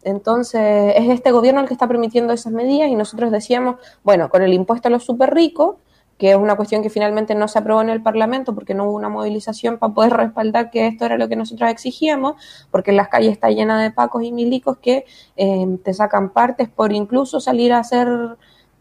Entonces, 0.03 0.93
es 0.95 1.09
este 1.09 1.31
gobierno 1.31 1.61
el 1.61 1.67
que 1.67 1.73
está 1.73 1.87
permitiendo 1.87 2.33
esas 2.33 2.51
medidas 2.51 2.89
y 2.89 2.95
nosotros 2.95 3.31
decíamos, 3.31 3.77
bueno, 4.03 4.29
con 4.29 4.41
el 4.41 4.53
impuesto 4.53 4.87
a 4.87 4.91
los 4.91 5.05
súper 5.05 5.33
ricos, 5.33 5.75
que 6.17 6.31
es 6.31 6.37
una 6.37 6.55
cuestión 6.55 6.81
que 6.81 6.89
finalmente 6.89 7.35
no 7.35 7.47
se 7.47 7.59
aprobó 7.59 7.81
en 7.81 7.89
el 7.89 8.01
Parlamento 8.01 8.55
porque 8.55 8.73
no 8.73 8.85
hubo 8.85 8.93
una 8.93 9.09
movilización 9.09 9.77
para 9.77 9.93
poder 9.93 10.13
respaldar 10.13 10.71
que 10.71 10.87
esto 10.87 11.05
era 11.05 11.17
lo 11.17 11.29
que 11.29 11.35
nosotros 11.35 11.69
exigíamos, 11.69 12.35
porque 12.71 12.91
las 12.91 13.07
calles 13.07 13.31
está 13.31 13.49
llena 13.49 13.81
de 13.81 13.91
pacos 13.91 14.23
y 14.23 14.31
milicos 14.31 14.77
que 14.79 15.05
eh, 15.35 15.77
te 15.83 15.93
sacan 15.93 16.29
partes 16.29 16.69
por 16.69 16.91
incluso 16.91 17.39
salir 17.39 17.71
a 17.71 17.79
hacer, 17.79 18.09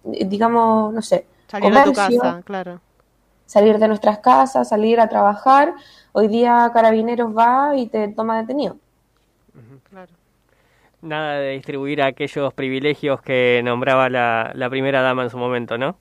digamos, 0.03 0.95
no 0.95 1.03
sé, 1.03 1.27
salir 1.47 1.75
tu 1.85 1.93
casa, 1.93 2.43
claro. 2.45 2.81
salir 3.45 3.79
de 3.79 3.89
nuestras 3.89 4.19
casas, 4.21 4.71
salir 4.71 4.99
a 4.99 5.09
trabajar. 5.09 5.75
Hoy 6.13 6.29
día 6.29 6.71
Carabineros 6.73 7.37
va 7.37 7.77
y 7.77 7.87
te 7.89 8.09
toma 8.09 8.41
detenido. 8.41 8.79
Nada 11.03 11.39
de 11.39 11.53
distribuir 11.53 12.03
aquellos 12.03 12.53
privilegios 12.55 13.21
que 13.21 13.61
nombraba 13.65 14.09
la, 14.09 14.53
la 14.55 14.71
primera 14.71 15.03
dama 15.03 15.25
en 15.25 15.31
su 15.31 15.39
momento, 15.39 15.79
¿no? 15.79 15.99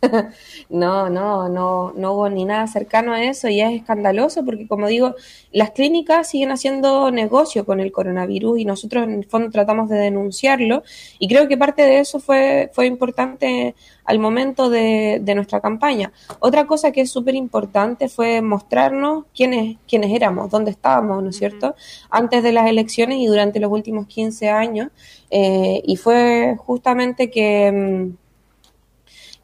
no, 0.68 1.10
no, 1.10 1.48
no, 1.48 1.92
no 1.96 2.12
hubo 2.12 2.28
ni 2.28 2.44
nada 2.44 2.66
cercano 2.66 3.12
a 3.12 3.24
eso 3.24 3.48
y 3.48 3.60
es 3.60 3.72
escandaloso 3.72 4.44
porque, 4.44 4.68
como 4.68 4.86
digo, 4.86 5.14
las 5.50 5.72
clínicas 5.72 6.28
siguen 6.28 6.52
haciendo 6.52 7.10
negocio 7.10 7.64
con 7.64 7.80
el 7.80 7.90
coronavirus 7.90 8.60
y 8.60 8.64
nosotros 8.64 9.04
en 9.04 9.14
el 9.14 9.24
fondo 9.26 9.50
tratamos 9.50 9.88
de 9.88 9.98
denunciarlo 9.98 10.82
y 11.18 11.28
creo 11.28 11.48
que 11.48 11.56
parte 11.56 11.82
de 11.82 11.98
eso 12.00 12.20
fue, 12.20 12.70
fue 12.72 12.86
importante 12.86 13.74
al 14.04 14.18
momento 14.18 14.70
de, 14.70 15.20
nuestra 15.34 15.60
campaña. 15.60 16.12
Otra 16.40 16.66
cosa 16.66 16.92
que 16.92 17.02
es 17.02 17.10
súper 17.10 17.34
importante 17.34 18.08
fue 18.08 18.40
mostrarnos 18.40 19.24
quiénes, 19.36 19.76
quiénes 19.86 20.12
éramos, 20.12 20.50
dónde 20.50 20.70
estábamos, 20.70 21.22
¿no 21.22 21.30
es 21.30 21.36
cierto?, 21.36 21.74
antes 22.08 22.42
de 22.42 22.52
las 22.52 22.68
elecciones 22.68 23.18
y 23.18 23.26
durante 23.26 23.60
los 23.60 23.70
últimos 23.70 24.06
15 24.06 24.48
años 24.48 24.88
eh, 25.30 25.82
y 25.84 25.96
fue 25.96 26.56
justamente 26.58 27.30
que 27.30 28.12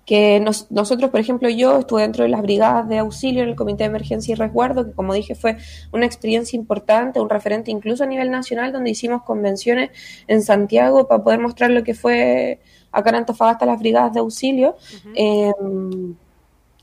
que 0.07 0.39
nosotros, 0.41 1.11
por 1.11 1.21
ejemplo, 1.21 1.49
yo 1.49 1.79
estuve 1.79 2.03
dentro 2.03 2.25
de 2.25 2.29
las 2.29 2.43
brigadas 2.43 2.89
de 2.89 2.99
auxilio 2.99 3.43
en 3.43 3.49
el 3.49 3.57
Comité 3.57 3.85
de 3.85 3.89
Emergencia 3.89 4.33
y 4.33 4.35
Resguardo, 4.35 4.85
que 4.85 4.93
como 4.93 5.15
dije 5.15 5.35
fue 5.35 5.57
una 5.93 6.05
experiencia 6.05 6.59
importante, 6.59 7.21
un 7.21 7.31
referente 7.31 7.71
incluso 7.71 8.05
a 8.05 8.07
nivel 8.07 8.31
nacional, 8.31 8.73
donde 8.73 8.91
hicimos 8.91 9.23
convenciones 9.23 9.91
en 10.27 10.43
Santiago 10.43 11.09
para 11.09 11.23
poder 11.23 11.41
mostrar 11.41 11.71
lo 11.71 11.83
que 11.85 11.95
fue 11.95 12.61
acá 12.93 13.11
en 13.11 13.17
Antofagasta 13.17 13.65
las 13.67 13.79
brigadas 13.79 14.13
de 14.13 14.21
auxilio. 14.21 14.77
Em, 15.15 16.15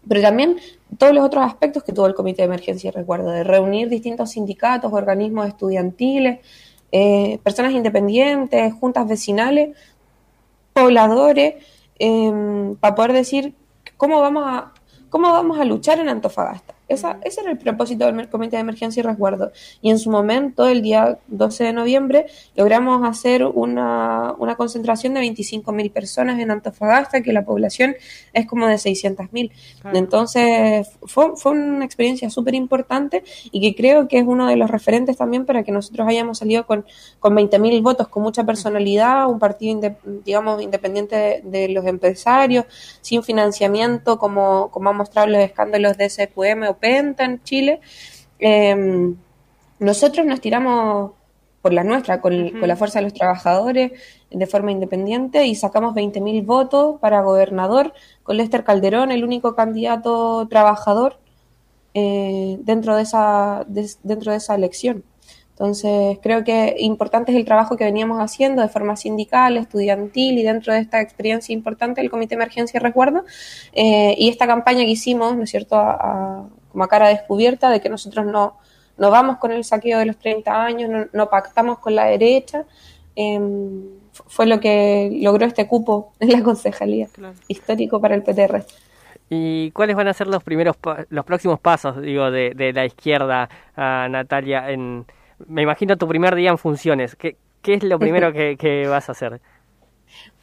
pero 0.07 0.21
también 0.21 0.57
todos 0.97 1.13
los 1.13 1.23
otros 1.23 1.45
aspectos 1.45 1.83
que 1.83 1.93
tuvo 1.93 2.07
el 2.07 2.15
Comité 2.15 2.41
de 2.41 2.47
Emergencia 2.47 2.87
y 2.87 2.91
Resguardo, 2.91 3.29
de 3.29 3.43
reunir 3.43 3.87
distintos 3.87 4.31
sindicatos, 4.31 4.91
organismos 4.91 5.47
estudiantiles, 5.47 6.39
eh, 6.91 7.39
personas 7.43 7.71
independientes, 7.73 8.73
juntas 8.73 9.07
vecinales, 9.07 9.77
pobladores, 10.73 11.55
Em, 12.03 12.73
para 12.77 12.95
poder 12.95 13.13
decir 13.13 13.53
cómo 13.95 14.19
vamos 14.21 14.43
a 14.47 14.73
cómo 15.11 15.31
vamos 15.31 15.59
a 15.59 15.65
luchar 15.65 15.99
en 15.99 16.09
Antofagasta. 16.09 16.73
Esa, 16.91 17.19
ese 17.23 17.41
era 17.41 17.51
el 17.51 17.57
propósito 17.57 18.05
del 18.05 18.29
Comité 18.29 18.57
de 18.57 18.61
Emergencia 18.61 19.01
y 19.01 19.03
Resguardo. 19.03 19.51
Y 19.81 19.89
en 19.89 19.99
su 19.99 20.09
momento, 20.09 20.67
el 20.67 20.81
día 20.81 21.19
12 21.27 21.63
de 21.63 21.73
noviembre, 21.73 22.25
logramos 22.55 23.07
hacer 23.07 23.45
una, 23.45 24.33
una 24.37 24.55
concentración 24.55 25.13
de 25.13 25.21
25.000 25.21 25.91
personas 25.91 26.39
en 26.39 26.51
Antofagasta, 26.51 27.21
que 27.21 27.33
la 27.33 27.45
población 27.45 27.95
es 28.33 28.47
como 28.47 28.67
de 28.67 28.75
600.000. 28.75 29.51
Entonces, 29.93 30.89
fue, 31.03 31.35
fue 31.35 31.51
una 31.53 31.85
experiencia 31.85 32.29
súper 32.29 32.55
importante 32.55 33.23
y 33.51 33.61
que 33.61 33.75
creo 33.75 34.07
que 34.07 34.19
es 34.19 34.25
uno 34.25 34.47
de 34.47 34.55
los 34.55 34.69
referentes 34.69 35.17
también 35.17 35.45
para 35.45 35.63
que 35.63 35.71
nosotros 35.71 36.07
hayamos 36.07 36.39
salido 36.39 36.65
con, 36.65 36.85
con 37.19 37.35
20.000 37.35 37.81
votos, 37.81 38.07
con 38.07 38.23
mucha 38.23 38.43
personalidad, 38.45 39.29
un 39.29 39.39
partido, 39.39 39.95
digamos, 40.25 40.61
independiente 40.61 41.41
de, 41.43 41.69
los 41.69 41.85
empresarios, 41.85 42.65
sin 43.01 43.23
financiamiento, 43.23 44.17
como, 44.17 44.69
como 44.71 44.89
han 44.89 44.97
mostrado 44.97 45.27
los 45.27 45.41
escándalos 45.41 45.97
de 45.97 46.09
SQM 46.09 46.63
o 46.69 46.77
en 46.81 47.43
Chile, 47.43 47.81
em, 48.39 49.15
nosotros 49.79 50.25
nos 50.25 50.41
tiramos 50.41 51.11
por 51.61 51.73
la 51.73 51.83
nuestra, 51.83 52.21
con, 52.21 52.59
la 52.61 52.75
fuerza 52.75 52.99
de 52.99 53.03
los 53.03 53.13
trabajadores, 53.13 53.91
de 54.31 54.47
forma 54.47 54.71
independiente, 54.71 55.45
y 55.45 55.55
sacamos 55.55 55.93
20.000 55.93 56.43
votos 56.43 56.99
para 56.99 57.21
gobernador, 57.21 57.93
con 58.23 58.37
Lester 58.37 58.63
Calderón, 58.63 59.11
el 59.11 59.23
único 59.23 59.55
candidato 59.55 60.47
trabajador 60.49 61.19
eh, 61.93 62.57
dentro, 62.61 62.95
de 62.95 63.03
esa, 63.03 63.65
dentro 63.67 64.31
de 64.31 64.37
esa 64.37 64.55
elección. 64.55 65.03
Entonces, 65.51 66.17
creo 66.23 66.43
que 66.43 66.75
importante 66.79 67.31
es 67.31 67.37
el 67.37 67.45
trabajo 67.45 67.77
que 67.77 67.83
veníamos 67.83 68.19
haciendo 68.19 68.63
de 68.63 68.69
forma 68.69 68.95
sindical, 68.95 69.57
estudiantil 69.57 70.39
y 70.39 70.43
dentro 70.43 70.73
de 70.73 70.79
esta 70.79 71.01
experiencia 71.01 71.53
importante 71.53 72.01
del 72.01 72.09
Comité 72.09 72.29
de 72.29 72.41
Emergencia 72.41 72.79
y 72.79 72.81
Resguardo. 72.81 73.25
Eh, 73.73 74.15
y 74.17 74.29
esta 74.29 74.47
campaña 74.47 74.79
que 74.79 74.89
hicimos, 74.89 75.35
¿no 75.35 75.43
es 75.43 75.51
cierto?, 75.51 75.75
a, 75.75 76.49
como 76.71 76.83
a 76.83 76.87
cara 76.87 77.07
descubierta 77.09 77.69
de 77.69 77.81
que 77.81 77.89
nosotros 77.89 78.25
no, 78.25 78.57
no 78.97 79.11
vamos 79.11 79.37
con 79.37 79.51
el 79.51 79.63
saqueo 79.63 79.99
de 79.99 80.05
los 80.05 80.17
30 80.17 80.63
años, 80.63 81.07
no, 81.11 81.29
pactamos 81.29 81.79
con 81.79 81.95
la 81.95 82.05
derecha. 82.05 82.65
Em, 83.15 83.83
fue 84.27 84.45
lo 84.45 84.59
que 84.59 85.09
logró 85.21 85.45
este 85.45 85.67
cupo 85.67 86.13
en 86.19 86.31
la 86.31 86.43
concejalía, 86.43 87.07
histórico 87.47 87.99
para 87.99 88.15
el 88.15 88.23
PTR. 88.23 88.63
¿Y 89.29 89.71
cuáles 89.71 89.95
van 89.95 90.09
a 90.09 90.13
ser 90.13 90.27
los 90.27 90.43
primeros, 90.43 90.75
los 91.09 91.25
próximos 91.25 91.59
pasos, 91.59 92.01
digo, 92.01 92.31
de, 92.31 92.51
de 92.53 92.73
la 92.73 92.85
izquierda, 92.85 93.49
a 93.77 94.07
Natalia? 94.09 94.69
En, 94.71 95.05
me 95.47 95.61
imagino 95.61 95.97
tu 95.97 96.07
primer 96.07 96.35
día 96.35 96.49
en 96.49 96.57
funciones. 96.57 97.15
¿Qué, 97.15 97.37
qué 97.61 97.75
es 97.75 97.83
lo 97.83 97.97
primero 97.97 98.33
que, 98.33 98.57
que 98.57 98.87
vas 98.87 99.09
a 99.09 99.13
hacer? 99.13 99.39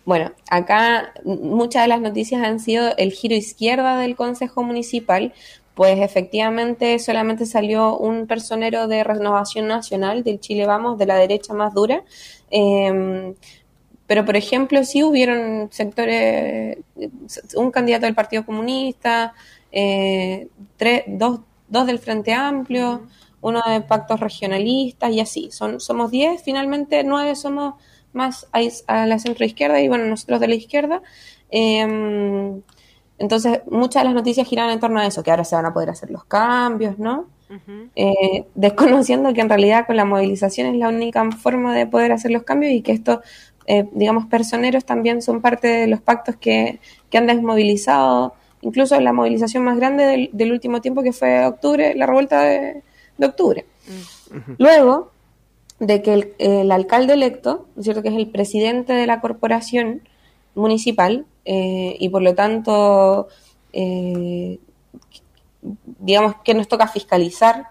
Bueno, 0.09 0.33
acá 0.51 1.13
muchas 1.23 1.83
de 1.83 1.89
las 1.89 2.01
noticias 2.01 2.43
han 2.43 2.61
sido 2.61 2.97
el 2.97 3.13
giro 3.13 3.35
izquierda 3.35 3.99
del 3.99 4.17
Consejo 4.17 4.63
Municipal, 4.63 5.35
pues 5.79 6.01
efectivamente 6.01 6.99
solamente 6.99 7.47
salió 7.47 7.97
un 7.97 8.27
personero 8.27 8.89
de 8.89 9.05
renovación 9.05 9.69
nacional 9.69 10.25
del 10.25 10.41
Chile 10.41 10.67
Vamos, 10.67 10.99
de 10.99 11.07
la 11.07 11.15
derecha 11.15 11.55
más 11.55 11.73
dura. 11.73 12.03
Em, 12.51 13.37
pero, 14.09 14.25
por 14.25 14.35
ejemplo, 14.35 14.83
sí 14.83 15.05
hubieron 15.05 15.69
sectores, 15.71 16.79
un 17.55 17.71
candidato 17.71 18.07
del 18.07 18.17
Partido 18.17 18.45
Comunista, 18.45 19.35
eh, 19.71 20.49
tres, 20.77 21.05
dos, 21.07 21.43
dos, 21.69 21.87
del 21.87 22.01
Frente 22.01 22.33
Amplio, 22.33 23.07
uno 23.41 23.63
de 23.65 23.81
pactos 23.81 24.19
regionalistas 24.19 25.13
y 25.13 25.21
así. 25.21 25.51
Son, 25.53 25.79
somos 25.79 26.11
diez, 26.11 26.43
finalmente 26.43 27.05
nueve 27.05 27.37
somos 27.37 27.75
más 28.13 28.49
a, 28.89 29.07
la 29.07 29.19
centro 29.21 29.45
izquierda 29.47 29.81
y 29.81 29.87
bueno, 29.87 30.07
nosotros 30.07 30.41
de 30.41 30.49
la 30.49 30.57
izquierda. 30.57 31.03
Eh, 31.53 32.61
entonces, 33.19 33.61
muchas 33.69 34.03
de 34.03 34.05
las 34.05 34.15
noticias 34.15 34.47
giran 34.47 34.71
en 34.71 34.81
torno 34.81 35.01
a 35.01 35.07
eso, 35.07 35.23
que 35.23 35.31
ahora 35.31 35.45
se 35.45 35.57
van 35.57 35.67
a 35.67 35.73
poder 35.73 35.91
hacer 35.91 36.11
los 36.11 36.25
cambios, 36.25 36.99
¿no? 36.99 37.27
Eh, 37.97 38.45
desconociendo 38.55 39.33
que 39.33 39.41
en 39.41 39.49
realidad 39.49 39.87
con 39.87 39.97
la 39.97 40.05
movilización 40.05 40.69
es 40.69 40.77
la 40.77 40.89
única 40.89 41.29
forma 41.33 41.75
de 41.75 41.87
poder 41.87 42.13
hacer 42.13 42.31
los 42.31 42.43
cambios 42.43 42.73
y 42.73 42.83
que 42.83 42.93
estos, 42.93 43.21
eh, 43.67 43.89
digamos, 43.93 44.27
personeros 44.27 44.85
también 44.85 45.23
son 45.23 45.41
parte 45.41 45.67
de 45.67 45.87
los 45.87 46.01
pactos 46.01 46.37
que, 46.37 46.79
han 47.13 47.27
desmovilizado, 47.27 48.35
incluso 48.61 49.01
la 49.01 49.13
movilización 49.13 49.65
más 49.65 49.79
grande 49.79 50.31
del, 50.33 50.53
último 50.53 50.81
tiempo 50.81 51.03
que 51.03 51.13
fue 51.13 51.47
octubre, 51.47 51.95
la 51.95 52.07
revuelta 52.07 52.43
de, 52.43 52.83
octubre. 53.21 53.65
Luego 54.59 55.11
de 55.81 56.03
que 56.03 56.13
el, 56.13 56.35
el 56.39 56.71
alcalde 56.71 57.15
electo, 57.15 57.67
¿no 57.75 57.81
es 57.81 57.85
cierto?, 57.85 58.03
que 58.03 58.11
es 58.11 58.17
el 58.17 58.29
presidente 58.29 58.93
de 58.93 59.07
la 59.07 59.21
corporación 59.21 60.03
municipal, 60.59 61.27
eh, 61.45 61.97
y 61.99 62.09
por 62.11 62.23
lo 62.23 62.35
tanto, 62.35 63.29
eh, 63.73 64.59
digamos 66.01 66.35
que 66.45 66.55
nos 66.55 66.69
toca 66.69 66.89
fiscalizar, 66.89 67.69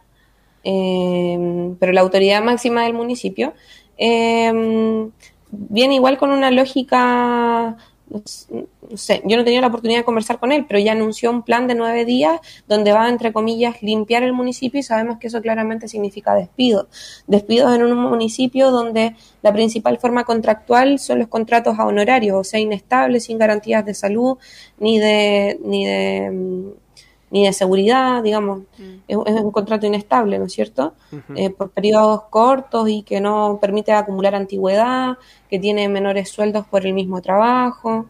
eh, 0.63 1.73
pero 1.79 1.93
la 1.93 2.01
autoridad 2.01 2.43
máxima 2.43 2.83
del 2.83 2.93
municipio 2.93 3.53
viene 3.97 5.95
igual 5.95 6.17
con 6.17 6.31
una 6.31 6.51
lógica 6.51 7.77
no 8.09 8.97
sé, 8.97 9.21
yo 9.25 9.37
no 9.37 9.43
tenía 9.43 9.61
la 9.61 9.67
oportunidad 9.67 9.99
de 9.99 10.05
conversar 10.05 10.39
con 10.39 10.51
él, 10.51 10.65
pero 10.67 10.79
ya 10.79 10.93
anunció 10.93 11.29
un 11.29 11.43
plan 11.43 11.67
de 11.67 11.75
nueve 11.75 12.05
días 12.05 12.39
donde 12.67 12.93
va, 12.93 13.09
entre 13.09 13.33
comillas, 13.33 13.81
limpiar 13.81 14.23
el 14.23 14.33
municipio 14.33 14.79
y 14.79 14.83
sabemos 14.83 15.17
que 15.17 15.27
eso 15.27 15.41
claramente 15.41 15.87
significa 15.87 16.33
despido. 16.33 16.87
Despidos 17.27 17.75
en 17.75 17.83
un 17.83 17.97
municipio 17.97 18.71
donde 18.71 19.15
la 19.41 19.51
principal 19.53 19.97
forma 19.99 20.23
contractual 20.23 20.99
son 20.99 21.19
los 21.19 21.27
contratos 21.27 21.77
a 21.79 21.85
honorarios, 21.85 22.37
o 22.37 22.43
sea, 22.43 22.59
inestables, 22.59 23.25
sin 23.25 23.37
garantías 23.37 23.85
de 23.85 23.93
salud, 23.93 24.37
ni 24.79 24.99
de, 24.99 25.59
ni 25.63 25.85
de 25.85 26.31
mm, 26.31 26.86
ni 27.29 27.45
de 27.45 27.53
seguridad, 27.53 28.23
digamos, 28.23 28.61
mm. 28.77 28.93
es, 29.07 29.17
un 29.17 29.51
contrato 29.51 29.85
inestable, 29.85 30.39
¿no 30.39 30.45
es 30.45 30.53
cierto? 30.53 30.93
Eh, 31.35 31.49
por 31.49 31.71
periodos 31.71 32.23
cortos 32.29 32.89
y 32.89 33.03
que 33.03 33.19
no 33.19 33.59
permite 33.59 33.91
acumular 33.91 34.35
antigüedad, 34.35 35.17
que 35.49 35.59
tiene 35.59 35.89
menores 35.89 36.29
sueldos 36.29 36.65
por 36.67 36.85
el 36.85 36.93
mismo 36.93 37.21
trabajo. 37.21 38.05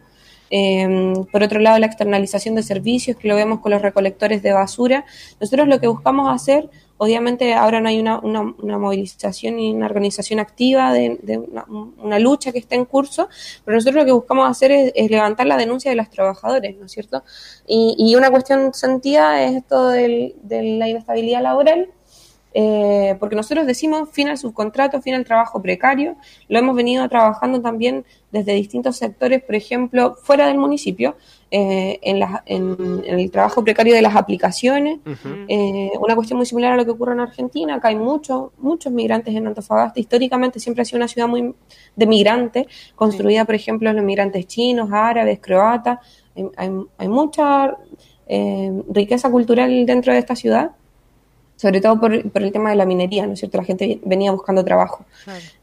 Em, 0.49 1.25
por 1.25 1.43
otro 1.43 1.60
lado, 1.60 1.80
la 1.80 1.88
externalización 1.88 2.56
de 2.56 2.63
servicios, 2.63 3.17
que 3.17 3.27
lo 3.27 3.36
vemos 3.36 3.60
con 3.60 3.71
los 3.71 3.82
recolectores 3.82 4.41
de 4.43 4.53
basura. 4.53 5.06
Nosotros 5.39 5.67
lo 5.67 5.80
que 5.80 5.88
buscamos 5.88 6.34
hacer 6.34 6.69
Obviamente 6.97 7.53
ahora 7.53 7.79
no 7.79 7.89
hay 7.89 7.99
una, 7.99 8.19
movilización 8.21 9.60
y 9.60 9.73
una 9.73 9.86
organización 9.86 10.39
activa 10.39 10.91
de, 10.91 11.17
una, 11.97 12.19
lucha 12.19 12.51
que 12.51 12.60
está 12.60 12.75
en 12.75 12.86
curso, 12.86 13.29
pero 13.63 13.75
nosotros 13.75 14.01
lo 14.01 14.05
que 14.05 14.12
buscamos 14.12 14.49
hacer 14.49 14.71
es, 14.71 15.12
levantar 15.12 15.47
la 15.47 15.57
denuncia 15.57 15.91
de 15.91 15.97
los 15.97 16.10
trabajadores, 16.10 16.75
¿no 16.77 16.86
es 16.86 16.91
cierto? 16.91 17.23
Y, 17.67 18.15
una 18.15 18.31
cuestión 18.31 18.73
sentida 18.73 19.43
es 19.43 19.57
esto 19.57 19.89
de 19.89 20.33
la 20.49 20.89
inestabilidad 20.89 21.41
laboral, 21.41 21.89
eh, 22.60 23.15
porque 23.19 23.36
nosotros 23.36 23.67
decimos 23.67 24.10
fin 24.12 24.29
al 24.29 24.38
subcontrato, 24.39 24.99
fin 24.99 25.13
al 25.13 25.25
trabajo 25.25 25.62
precario, 25.62 26.15
lo 26.47 26.57
hemos 26.57 26.75
venido 26.75 27.07
trabajando 27.07 27.62
también 27.62 28.03
desde 28.31 28.53
distintos 28.53 28.97
sectores, 28.97 29.43
por 29.43 29.53
ejemplo, 29.53 30.15
fuera 30.23 30.47
del 30.47 30.57
municipio, 30.57 31.15
eh, 31.49 31.99
en, 32.01 32.21
en, 32.45 33.19
el 33.19 33.31
trabajo 33.31 33.63
precario 33.63 33.93
de 33.95 34.01
las 34.01 34.15
aplicaciones, 34.15 34.99
eh, 35.47 35.91
una 35.99 36.15
cuestión 36.15 36.38
muy 36.38 36.45
similar 36.45 36.73
a 36.73 36.75
lo 36.77 36.86
que 36.86 36.91
ocurre 36.91 37.13
en 37.13 37.21
Argentina, 37.21 37.75
acá 37.75 37.88
hay 37.88 37.95
muchos, 37.95 38.51
muchos 38.57 38.91
migrantes 38.91 39.33
en 39.33 39.47
Antofagasta, 39.47 39.99
históricamente 39.99 40.60
siempre 40.60 40.81
ha 40.81 40.86
sido 40.86 40.97
una 40.97 41.07
ciudad 41.07 41.27
muy 41.27 41.53
de 41.95 42.05
migrantes, 42.05 42.67
construida, 42.95 43.45
por 43.45 43.55
ejemplo, 43.55 43.91
los 43.93 44.03
migrantes 44.03 44.45
chinos, 44.47 44.89
árabes, 44.91 45.39
croatas, 45.39 45.99
hay, 46.55 46.69
hay 46.97 47.07
mucha 47.07 47.75
riqueza 48.89 49.31
cultural 49.31 49.86
dentro 49.86 50.12
de 50.12 50.19
esta 50.19 50.36
ciudad 50.36 50.71
sobre 51.58 51.82
todo 51.82 52.00
por, 52.00 52.13
el 52.13 52.52
tema 52.52 52.70
de 52.70 52.76
la 52.76 52.86
minería, 52.86 53.26
¿no 53.26 53.34
es 53.34 53.39
cierto? 53.39 53.58
La 53.58 53.63
gente 53.63 54.00
venía 54.06 54.32
buscando 54.32 54.63
trabajo. 54.63 55.06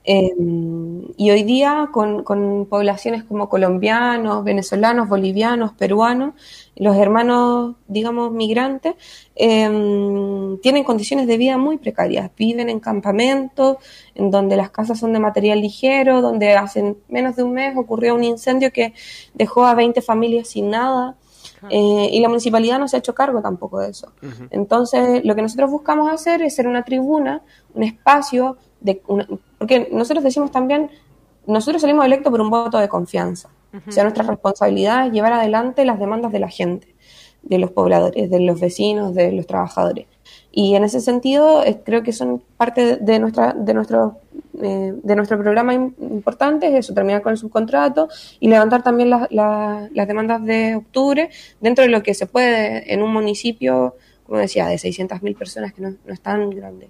Em, 0.02 1.04
y 1.16 1.30
hoy 1.30 1.44
día, 1.44 1.88
con, 1.92 2.24
poblaciones 2.68 3.22
como 3.22 3.48
colombianos, 3.48 4.42
venezolanos, 4.42 5.08
bolivianos, 5.08 5.72
peruanos, 5.72 6.34
los 6.74 6.96
hermanos, 6.96 7.76
digamos, 7.86 8.32
migrantes, 8.32 8.94
em, 9.36 10.58
tienen 10.60 10.82
condiciones 10.82 11.28
de 11.28 11.36
vida 11.38 11.58
muy 11.58 11.78
precarias. 11.78 12.28
Viven 12.36 12.68
en 12.68 12.80
campamentos, 12.80 13.76
en 14.16 14.32
donde 14.32 14.56
las 14.56 14.70
casas 14.70 14.98
son 14.98 15.12
de 15.12 15.20
material 15.20 15.60
ligero, 15.60 16.22
donde 16.22 16.54
hace 16.54 16.96
menos 17.08 17.36
de 17.36 17.44
un 17.44 17.52
mes 17.52 17.76
ocurrió 17.76 18.16
un 18.16 18.24
incendio 18.24 18.72
que 18.72 18.94
dejó 19.32 19.64
a 19.64 19.74
20 19.74 20.02
familias 20.02 20.48
sin 20.48 20.70
nada. 20.70 21.16
Eh, 21.70 22.08
y 22.12 22.20
la 22.20 22.28
municipalidad 22.28 22.78
no 22.78 22.88
se 22.88 22.96
ha 22.96 22.98
hecho 22.98 23.14
cargo 23.14 23.40
tampoco 23.40 23.80
de 23.80 23.90
eso. 23.90 24.12
Entonces, 24.50 25.24
lo 25.24 25.34
que 25.34 25.42
nosotros 25.42 25.70
buscamos 25.70 26.12
hacer 26.12 26.42
es 26.42 26.54
ser 26.54 26.68
una 26.68 26.82
tribuna, 26.82 27.42
un 27.74 27.82
espacio, 27.82 28.56
de 28.80 29.00
porque 29.58 29.88
nosotros 29.92 30.22
decimos 30.24 30.50
también, 30.50 30.90
nosotros 31.46 31.80
salimos 31.80 32.04
electos 32.04 32.30
por 32.30 32.40
un 32.40 32.50
voto 32.50 32.78
de 32.78 32.88
confianza. 32.88 33.48
O 33.88 33.90
sea, 33.90 34.04
nuestra 34.04 34.22
responsabilidad 34.24 35.06
es 35.06 35.12
llevar 35.12 35.32
adelante 35.32 35.84
las 35.84 35.98
demandas 35.98 36.30
de 36.30 36.38
la 36.38 36.48
gente, 36.48 36.94
de 37.42 37.58
los 37.58 37.72
pobladores, 37.72 38.30
de 38.30 38.40
los 38.40 38.60
vecinos, 38.60 39.14
de 39.14 39.32
los 39.32 39.46
trabajadores. 39.46 40.06
Y 40.52 40.76
en 40.76 40.84
ese 40.84 41.00
sentido, 41.00 41.64
creo 41.84 42.04
que 42.04 42.12
son 42.12 42.40
parte 42.56 42.96
de, 42.96 43.18
nuestra, 43.18 43.52
de, 43.52 43.74
nuestro, 43.74 44.18
eh, 44.62 44.92
de 45.02 45.16
nuestro 45.16 45.38
programa 45.38 45.74
importante, 45.74 46.68
es 46.68 46.74
eso, 46.74 46.94
terminar 46.94 47.22
con 47.22 47.32
el 47.32 47.38
subcontrato 47.38 48.08
y 48.40 48.48
levantar 48.48 48.82
también 48.82 49.10
las 49.10 50.08
demandas 50.08 50.44
de 50.44 50.76
octubre 50.76 51.28
dentro 51.60 51.84
de 51.84 51.90
lo 51.90 52.02
que 52.02 52.14
se 52.14 52.26
puede 52.26 52.92
en 52.92 53.02
un 53.02 53.12
municipio, 53.12 53.96
como 54.26 54.38
decía, 54.38 54.66
de 54.66 54.76
600.000 54.76 55.36
personas 55.36 55.72
que 55.72 55.82
no, 55.82 55.90
no 56.04 56.12
es 56.12 56.20
tan 56.20 56.50
grande. 56.50 56.88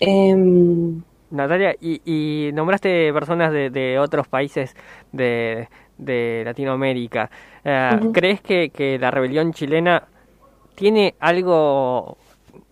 Em, 0.00 1.02
Natalia, 1.30 1.74
y, 1.80 2.50
nombraste 2.52 3.12
personas 3.12 3.52
de, 3.52 3.98
otros 3.98 4.28
países 4.28 4.74
de, 5.12 5.68
Latinoamérica. 6.44 7.30
Eh, 7.64 7.90
¿Crees 8.12 8.40
que, 8.40 8.70
que 8.70 8.98
la 8.98 9.10
rebelión 9.10 9.52
chilena 9.52 10.02
tiene 10.74 11.14
algo 11.20 12.16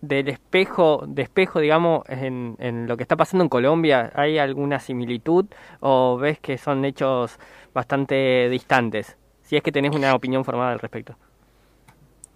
del 0.01 0.29
espejo, 0.29 1.03
de 1.07 1.23
espejo, 1.23 1.59
digamos, 1.59 2.03
en, 2.07 2.55
en 2.59 2.87
lo 2.87 2.97
que 2.97 3.03
está 3.03 3.15
pasando 3.15 3.43
en 3.43 3.49
Colombia, 3.49 4.11
¿hay 4.15 4.37
alguna 4.37 4.79
similitud 4.79 5.45
o 5.79 6.17
ves 6.17 6.39
que 6.39 6.57
son 6.57 6.85
hechos 6.85 7.37
bastante 7.73 8.49
distantes? 8.49 9.17
Si 9.41 9.55
es 9.57 9.63
que 9.63 9.71
tenés 9.71 9.95
una 9.95 10.13
opinión 10.15 10.45
formada 10.45 10.71
al 10.71 10.79
respecto. 10.79 11.15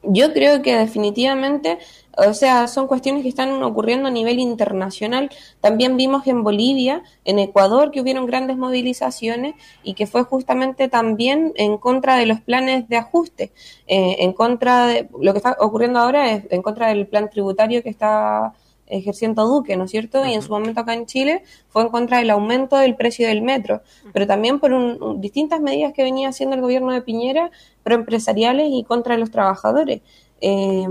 Yo 0.07 0.33
creo 0.33 0.61
que 0.61 0.75
definitivamente, 0.75 1.79
o 2.17 2.33
sea, 2.33 2.67
son 2.67 2.87
cuestiones 2.87 3.23
que 3.23 3.29
están 3.29 3.61
ocurriendo 3.63 4.07
a 4.07 4.11
nivel 4.11 4.39
internacional. 4.39 5.29
También 5.61 5.97
vimos 5.97 6.27
en 6.27 6.43
Bolivia, 6.43 7.03
en 7.25 7.39
Ecuador, 7.39 7.91
que 7.91 8.01
hubieron 8.01 8.25
grandes 8.25 8.57
movilizaciones 8.57 9.55
y 9.83 9.93
que 9.93 10.07
fue 10.07 10.23
justamente 10.23 10.87
también 10.87 11.53
en 11.55 11.77
contra 11.77 12.15
de 12.15 12.25
los 12.25 12.41
planes 12.41 12.87
de 12.87 12.97
ajuste, 12.97 13.51
eh, 13.87 14.17
en 14.19 14.33
contra 14.33 14.87
de 14.87 15.09
lo 15.19 15.33
que 15.33 15.39
está 15.39 15.57
ocurriendo 15.59 15.99
ahora 15.99 16.31
es 16.31 16.45
en 16.49 16.61
contra 16.61 16.87
del 16.87 17.07
plan 17.07 17.29
tributario 17.29 17.83
que 17.83 17.89
está 17.89 18.53
ejerciendo 18.87 19.47
Duque, 19.47 19.75
¿no 19.75 19.85
es 19.85 19.91
cierto? 19.91 20.25
Y 20.25 20.33
en 20.33 20.41
su 20.41 20.51
momento 20.51 20.81
acá 20.81 20.93
en 20.93 21.07
Chile 21.07 21.43
fue 21.69 21.81
en 21.81 21.89
contra 21.89 22.19
del 22.19 22.29
aumento 22.29 22.77
del 22.77 22.95
precio 22.95 23.27
del 23.27 23.41
metro, 23.41 23.81
pero 24.13 24.27
también 24.27 24.59
por 24.59 25.19
distintas 25.19 25.59
medidas 25.59 25.91
que 25.93 26.03
venía 26.03 26.29
haciendo 26.29 26.55
el 26.55 26.61
gobierno 26.61 26.91
de 26.91 27.01
Piñera, 27.01 27.49
proempresariales 27.83 28.69
y 28.71 28.83
contra 28.83 29.17
los 29.17 29.31
trabajadores. 29.31 30.01
Eh, 30.39 30.87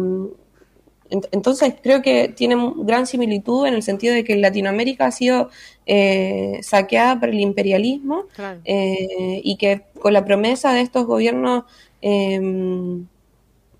entonces 1.10 1.74
creo 1.82 2.02
que 2.02 2.28
tiene 2.28 2.56
gran 2.78 3.06
similitud 3.06 3.66
en 3.66 3.74
el 3.74 3.82
sentido 3.82 4.14
de 4.14 4.24
que 4.24 4.36
Latinoamérica 4.36 5.06
ha 5.06 5.12
sido 5.12 5.50
eh, 5.86 6.58
saqueada 6.62 7.20
por 7.20 7.28
el 7.28 7.40
imperialismo 7.40 8.26
eh, 8.64 9.40
y 9.44 9.56
que 9.56 9.82
con 10.00 10.12
la 10.12 10.24
promesa 10.24 10.72
de 10.72 10.80
estos 10.80 11.06
gobiernos 11.06 11.64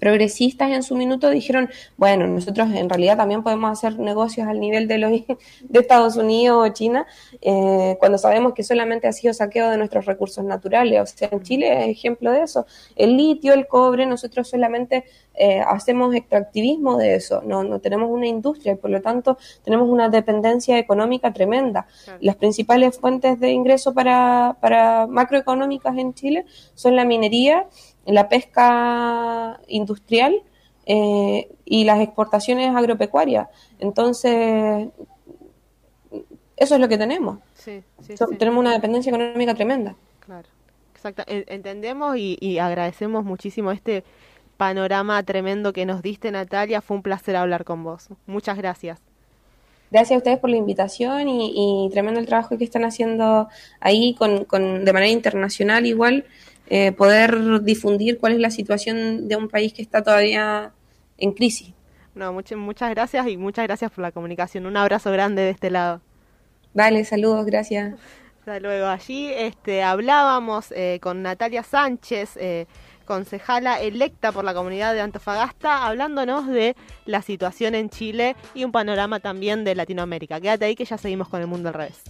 progresistas 0.05 0.71
en 0.71 0.83
su 0.83 0.97
minuto 0.97 1.31
dijeron, 1.31 1.71
bueno, 1.97 2.27
nosotros 2.27 2.69
en 2.75 2.91
realidad 2.91 3.17
también 3.17 3.43
podemos 3.43 3.71
hacer 3.73 3.99
negocios 3.99 4.47
al 4.47 4.61
nivel 4.61 4.87
de 4.87 4.99
los 4.99 5.11
de 5.63 5.79
Estados 5.81 6.17
Unidos 6.17 6.69
o 6.69 6.71
China, 6.75 7.07
eh, 7.41 7.97
cuando 7.99 8.19
sabemos 8.19 8.53
que 8.53 8.63
solamente 8.63 9.09
ha 9.09 9.13
sido 9.13 9.33
saqueo 9.33 9.71
de 9.71 9.79
nuestros 9.79 10.05
recursos 10.05 10.45
naturales. 10.45 11.01
O 11.01 11.07
sea, 11.07 11.31
en 11.33 11.43
Chile 11.43 11.73
es 11.73 11.89
ejemplo 11.89 12.33
de 12.33 12.43
eso. 12.43 12.67
El 12.97 13.17
litio, 13.17 13.55
el 13.55 13.67
cobre, 13.67 14.05
nosotros 14.05 14.47
solamente 14.47 15.05
eh, 15.33 15.63
hacemos 15.67 16.15
extractivismo 16.15 16.99
de 16.99 17.15
eso, 17.15 17.41
no, 17.43 17.65
no 17.65 17.81
tenemos 17.81 18.11
una 18.11 18.27
industria 18.27 18.75
y 18.75 18.77
por 18.77 18.91
lo 18.91 19.01
tanto 19.01 19.39
tenemos 19.65 19.89
una 19.89 20.11
dependencia 20.11 20.79
económica 20.79 21.33
tremenda. 21.33 21.87
Las 22.21 22.37
principales 22.37 22.99
fuentes 22.99 23.41
de 23.41 23.51
ingreso 23.53 23.95
para, 23.95 24.59
para 24.61 25.07
macroeconómicas 25.07 25.97
en 25.97 26.13
Chile 26.13 26.45
son 26.75 26.95
la 26.95 27.07
minería 27.07 27.67
la 28.07 28.29
pesca 28.29 29.61
industrial 29.69 30.43
eh, 30.87 31.49
y 31.65 31.85
las 31.85 32.01
exportaciones 32.01 32.75
agropecuarias. 32.75 33.49
Entonces, 33.79 34.89
eso 36.57 36.75
es 36.75 36.81
lo 36.81 36.89
que 36.89 36.99
tenemos. 36.99 37.39
Tenemos 38.39 38.61
una 38.61 38.73
dependencia 38.73 39.11
económica 39.11 39.55
tremenda. 39.55 39.97
Claro, 40.21 40.49
exacto. 40.95 41.23
Entendemos 41.27 42.17
y, 42.17 42.59
agradecemos 42.59 43.25
muchísimo 43.25 43.73
este 43.73 44.05
panorama 44.57 45.23
tremendo 45.23 45.73
que 45.73 45.87
nos 45.87 46.03
diste, 46.03 46.31
Natalia. 46.31 46.83
Fue 46.83 46.97
un 46.97 47.03
placer 47.03 47.37
hablar 47.37 47.65
con 47.65 47.83
vos. 47.83 48.09
Muchas 48.27 48.57
gracias. 48.57 49.01
Gracias 49.91 50.17
a 50.17 50.19
ustedes 50.19 50.39
por 50.39 50.51
la 50.51 50.57
invitación 50.57 51.29
y, 51.29 51.89
tremendo 51.93 52.21
el 52.21 52.27
trabajo 52.27 52.59
que 52.59 52.65
están 52.65 52.85
haciendo 52.85 53.49
ahí 53.81 54.15
con, 54.15 54.45
con, 54.45 54.85
de 54.85 54.93
manera 54.93 55.13
internacional 55.13 55.87
igual. 55.87 56.25
Eh, 56.69 56.93
poder 56.93 57.63
difundir 57.63 58.19
cuál 58.19 58.33
es 58.33 58.39
la 58.41 58.51
situación 58.51 59.29
de 59.29 59.37
un 59.37 59.49
país 59.49 59.73
que 59.73 59.83
está 59.83 60.03
todavía 60.03 60.73
en 61.19 61.33
crisis. 61.33 61.75
No, 62.15 62.33
muchas, 62.33 62.59
muchas 62.59 62.91
gracias 62.91 63.27
y 63.29 63.37
muchas 63.37 63.67
gracias 63.67 63.91
por 63.91 64.03
la 64.03 64.13
comunicación. 64.13 64.67
Un 64.67 64.77
abrazo 64.77 65.11
grande 65.11 65.43
de 65.43 65.51
este 65.51 65.71
lado. 65.71 66.01
Vale, 66.73 67.05
saludos, 67.05 67.45
gracias. 67.45 67.95
Hasta 68.41 68.61
luego. 68.61 68.87
Allí 68.87 69.31
este, 69.33 69.83
hablábamos 69.83 70.73
eh, 70.73 70.99
con 71.03 71.23
Natalia 71.23 71.63
Sánchez, 71.63 72.37
eh, 72.37 72.67
concejala 73.05 73.81
electa 73.81 74.33
por 74.33 74.45
la 74.45 74.55
comunidad 74.55 74.95
de 74.95 75.01
Antofagasta, 75.01 75.87
hablándonos 75.87 76.47
de 76.49 76.77
la 77.07 77.23
situación 77.23 77.75
en 77.75 77.91
Chile 77.91 78.37
y 78.55 78.65
un 78.65 78.73
panorama 78.73 79.21
también 79.21 79.65
de 79.65 79.75
Latinoamérica. 79.75 80.41
Quédate 80.41 80.67
ahí 80.67 80.75
que 80.75 80.85
ya 80.85 80.99
seguimos 80.99 81.29
con 81.29 81.41
el 81.41 81.47
mundo 81.47 81.69
al 81.69 81.75
revés. 81.75 82.03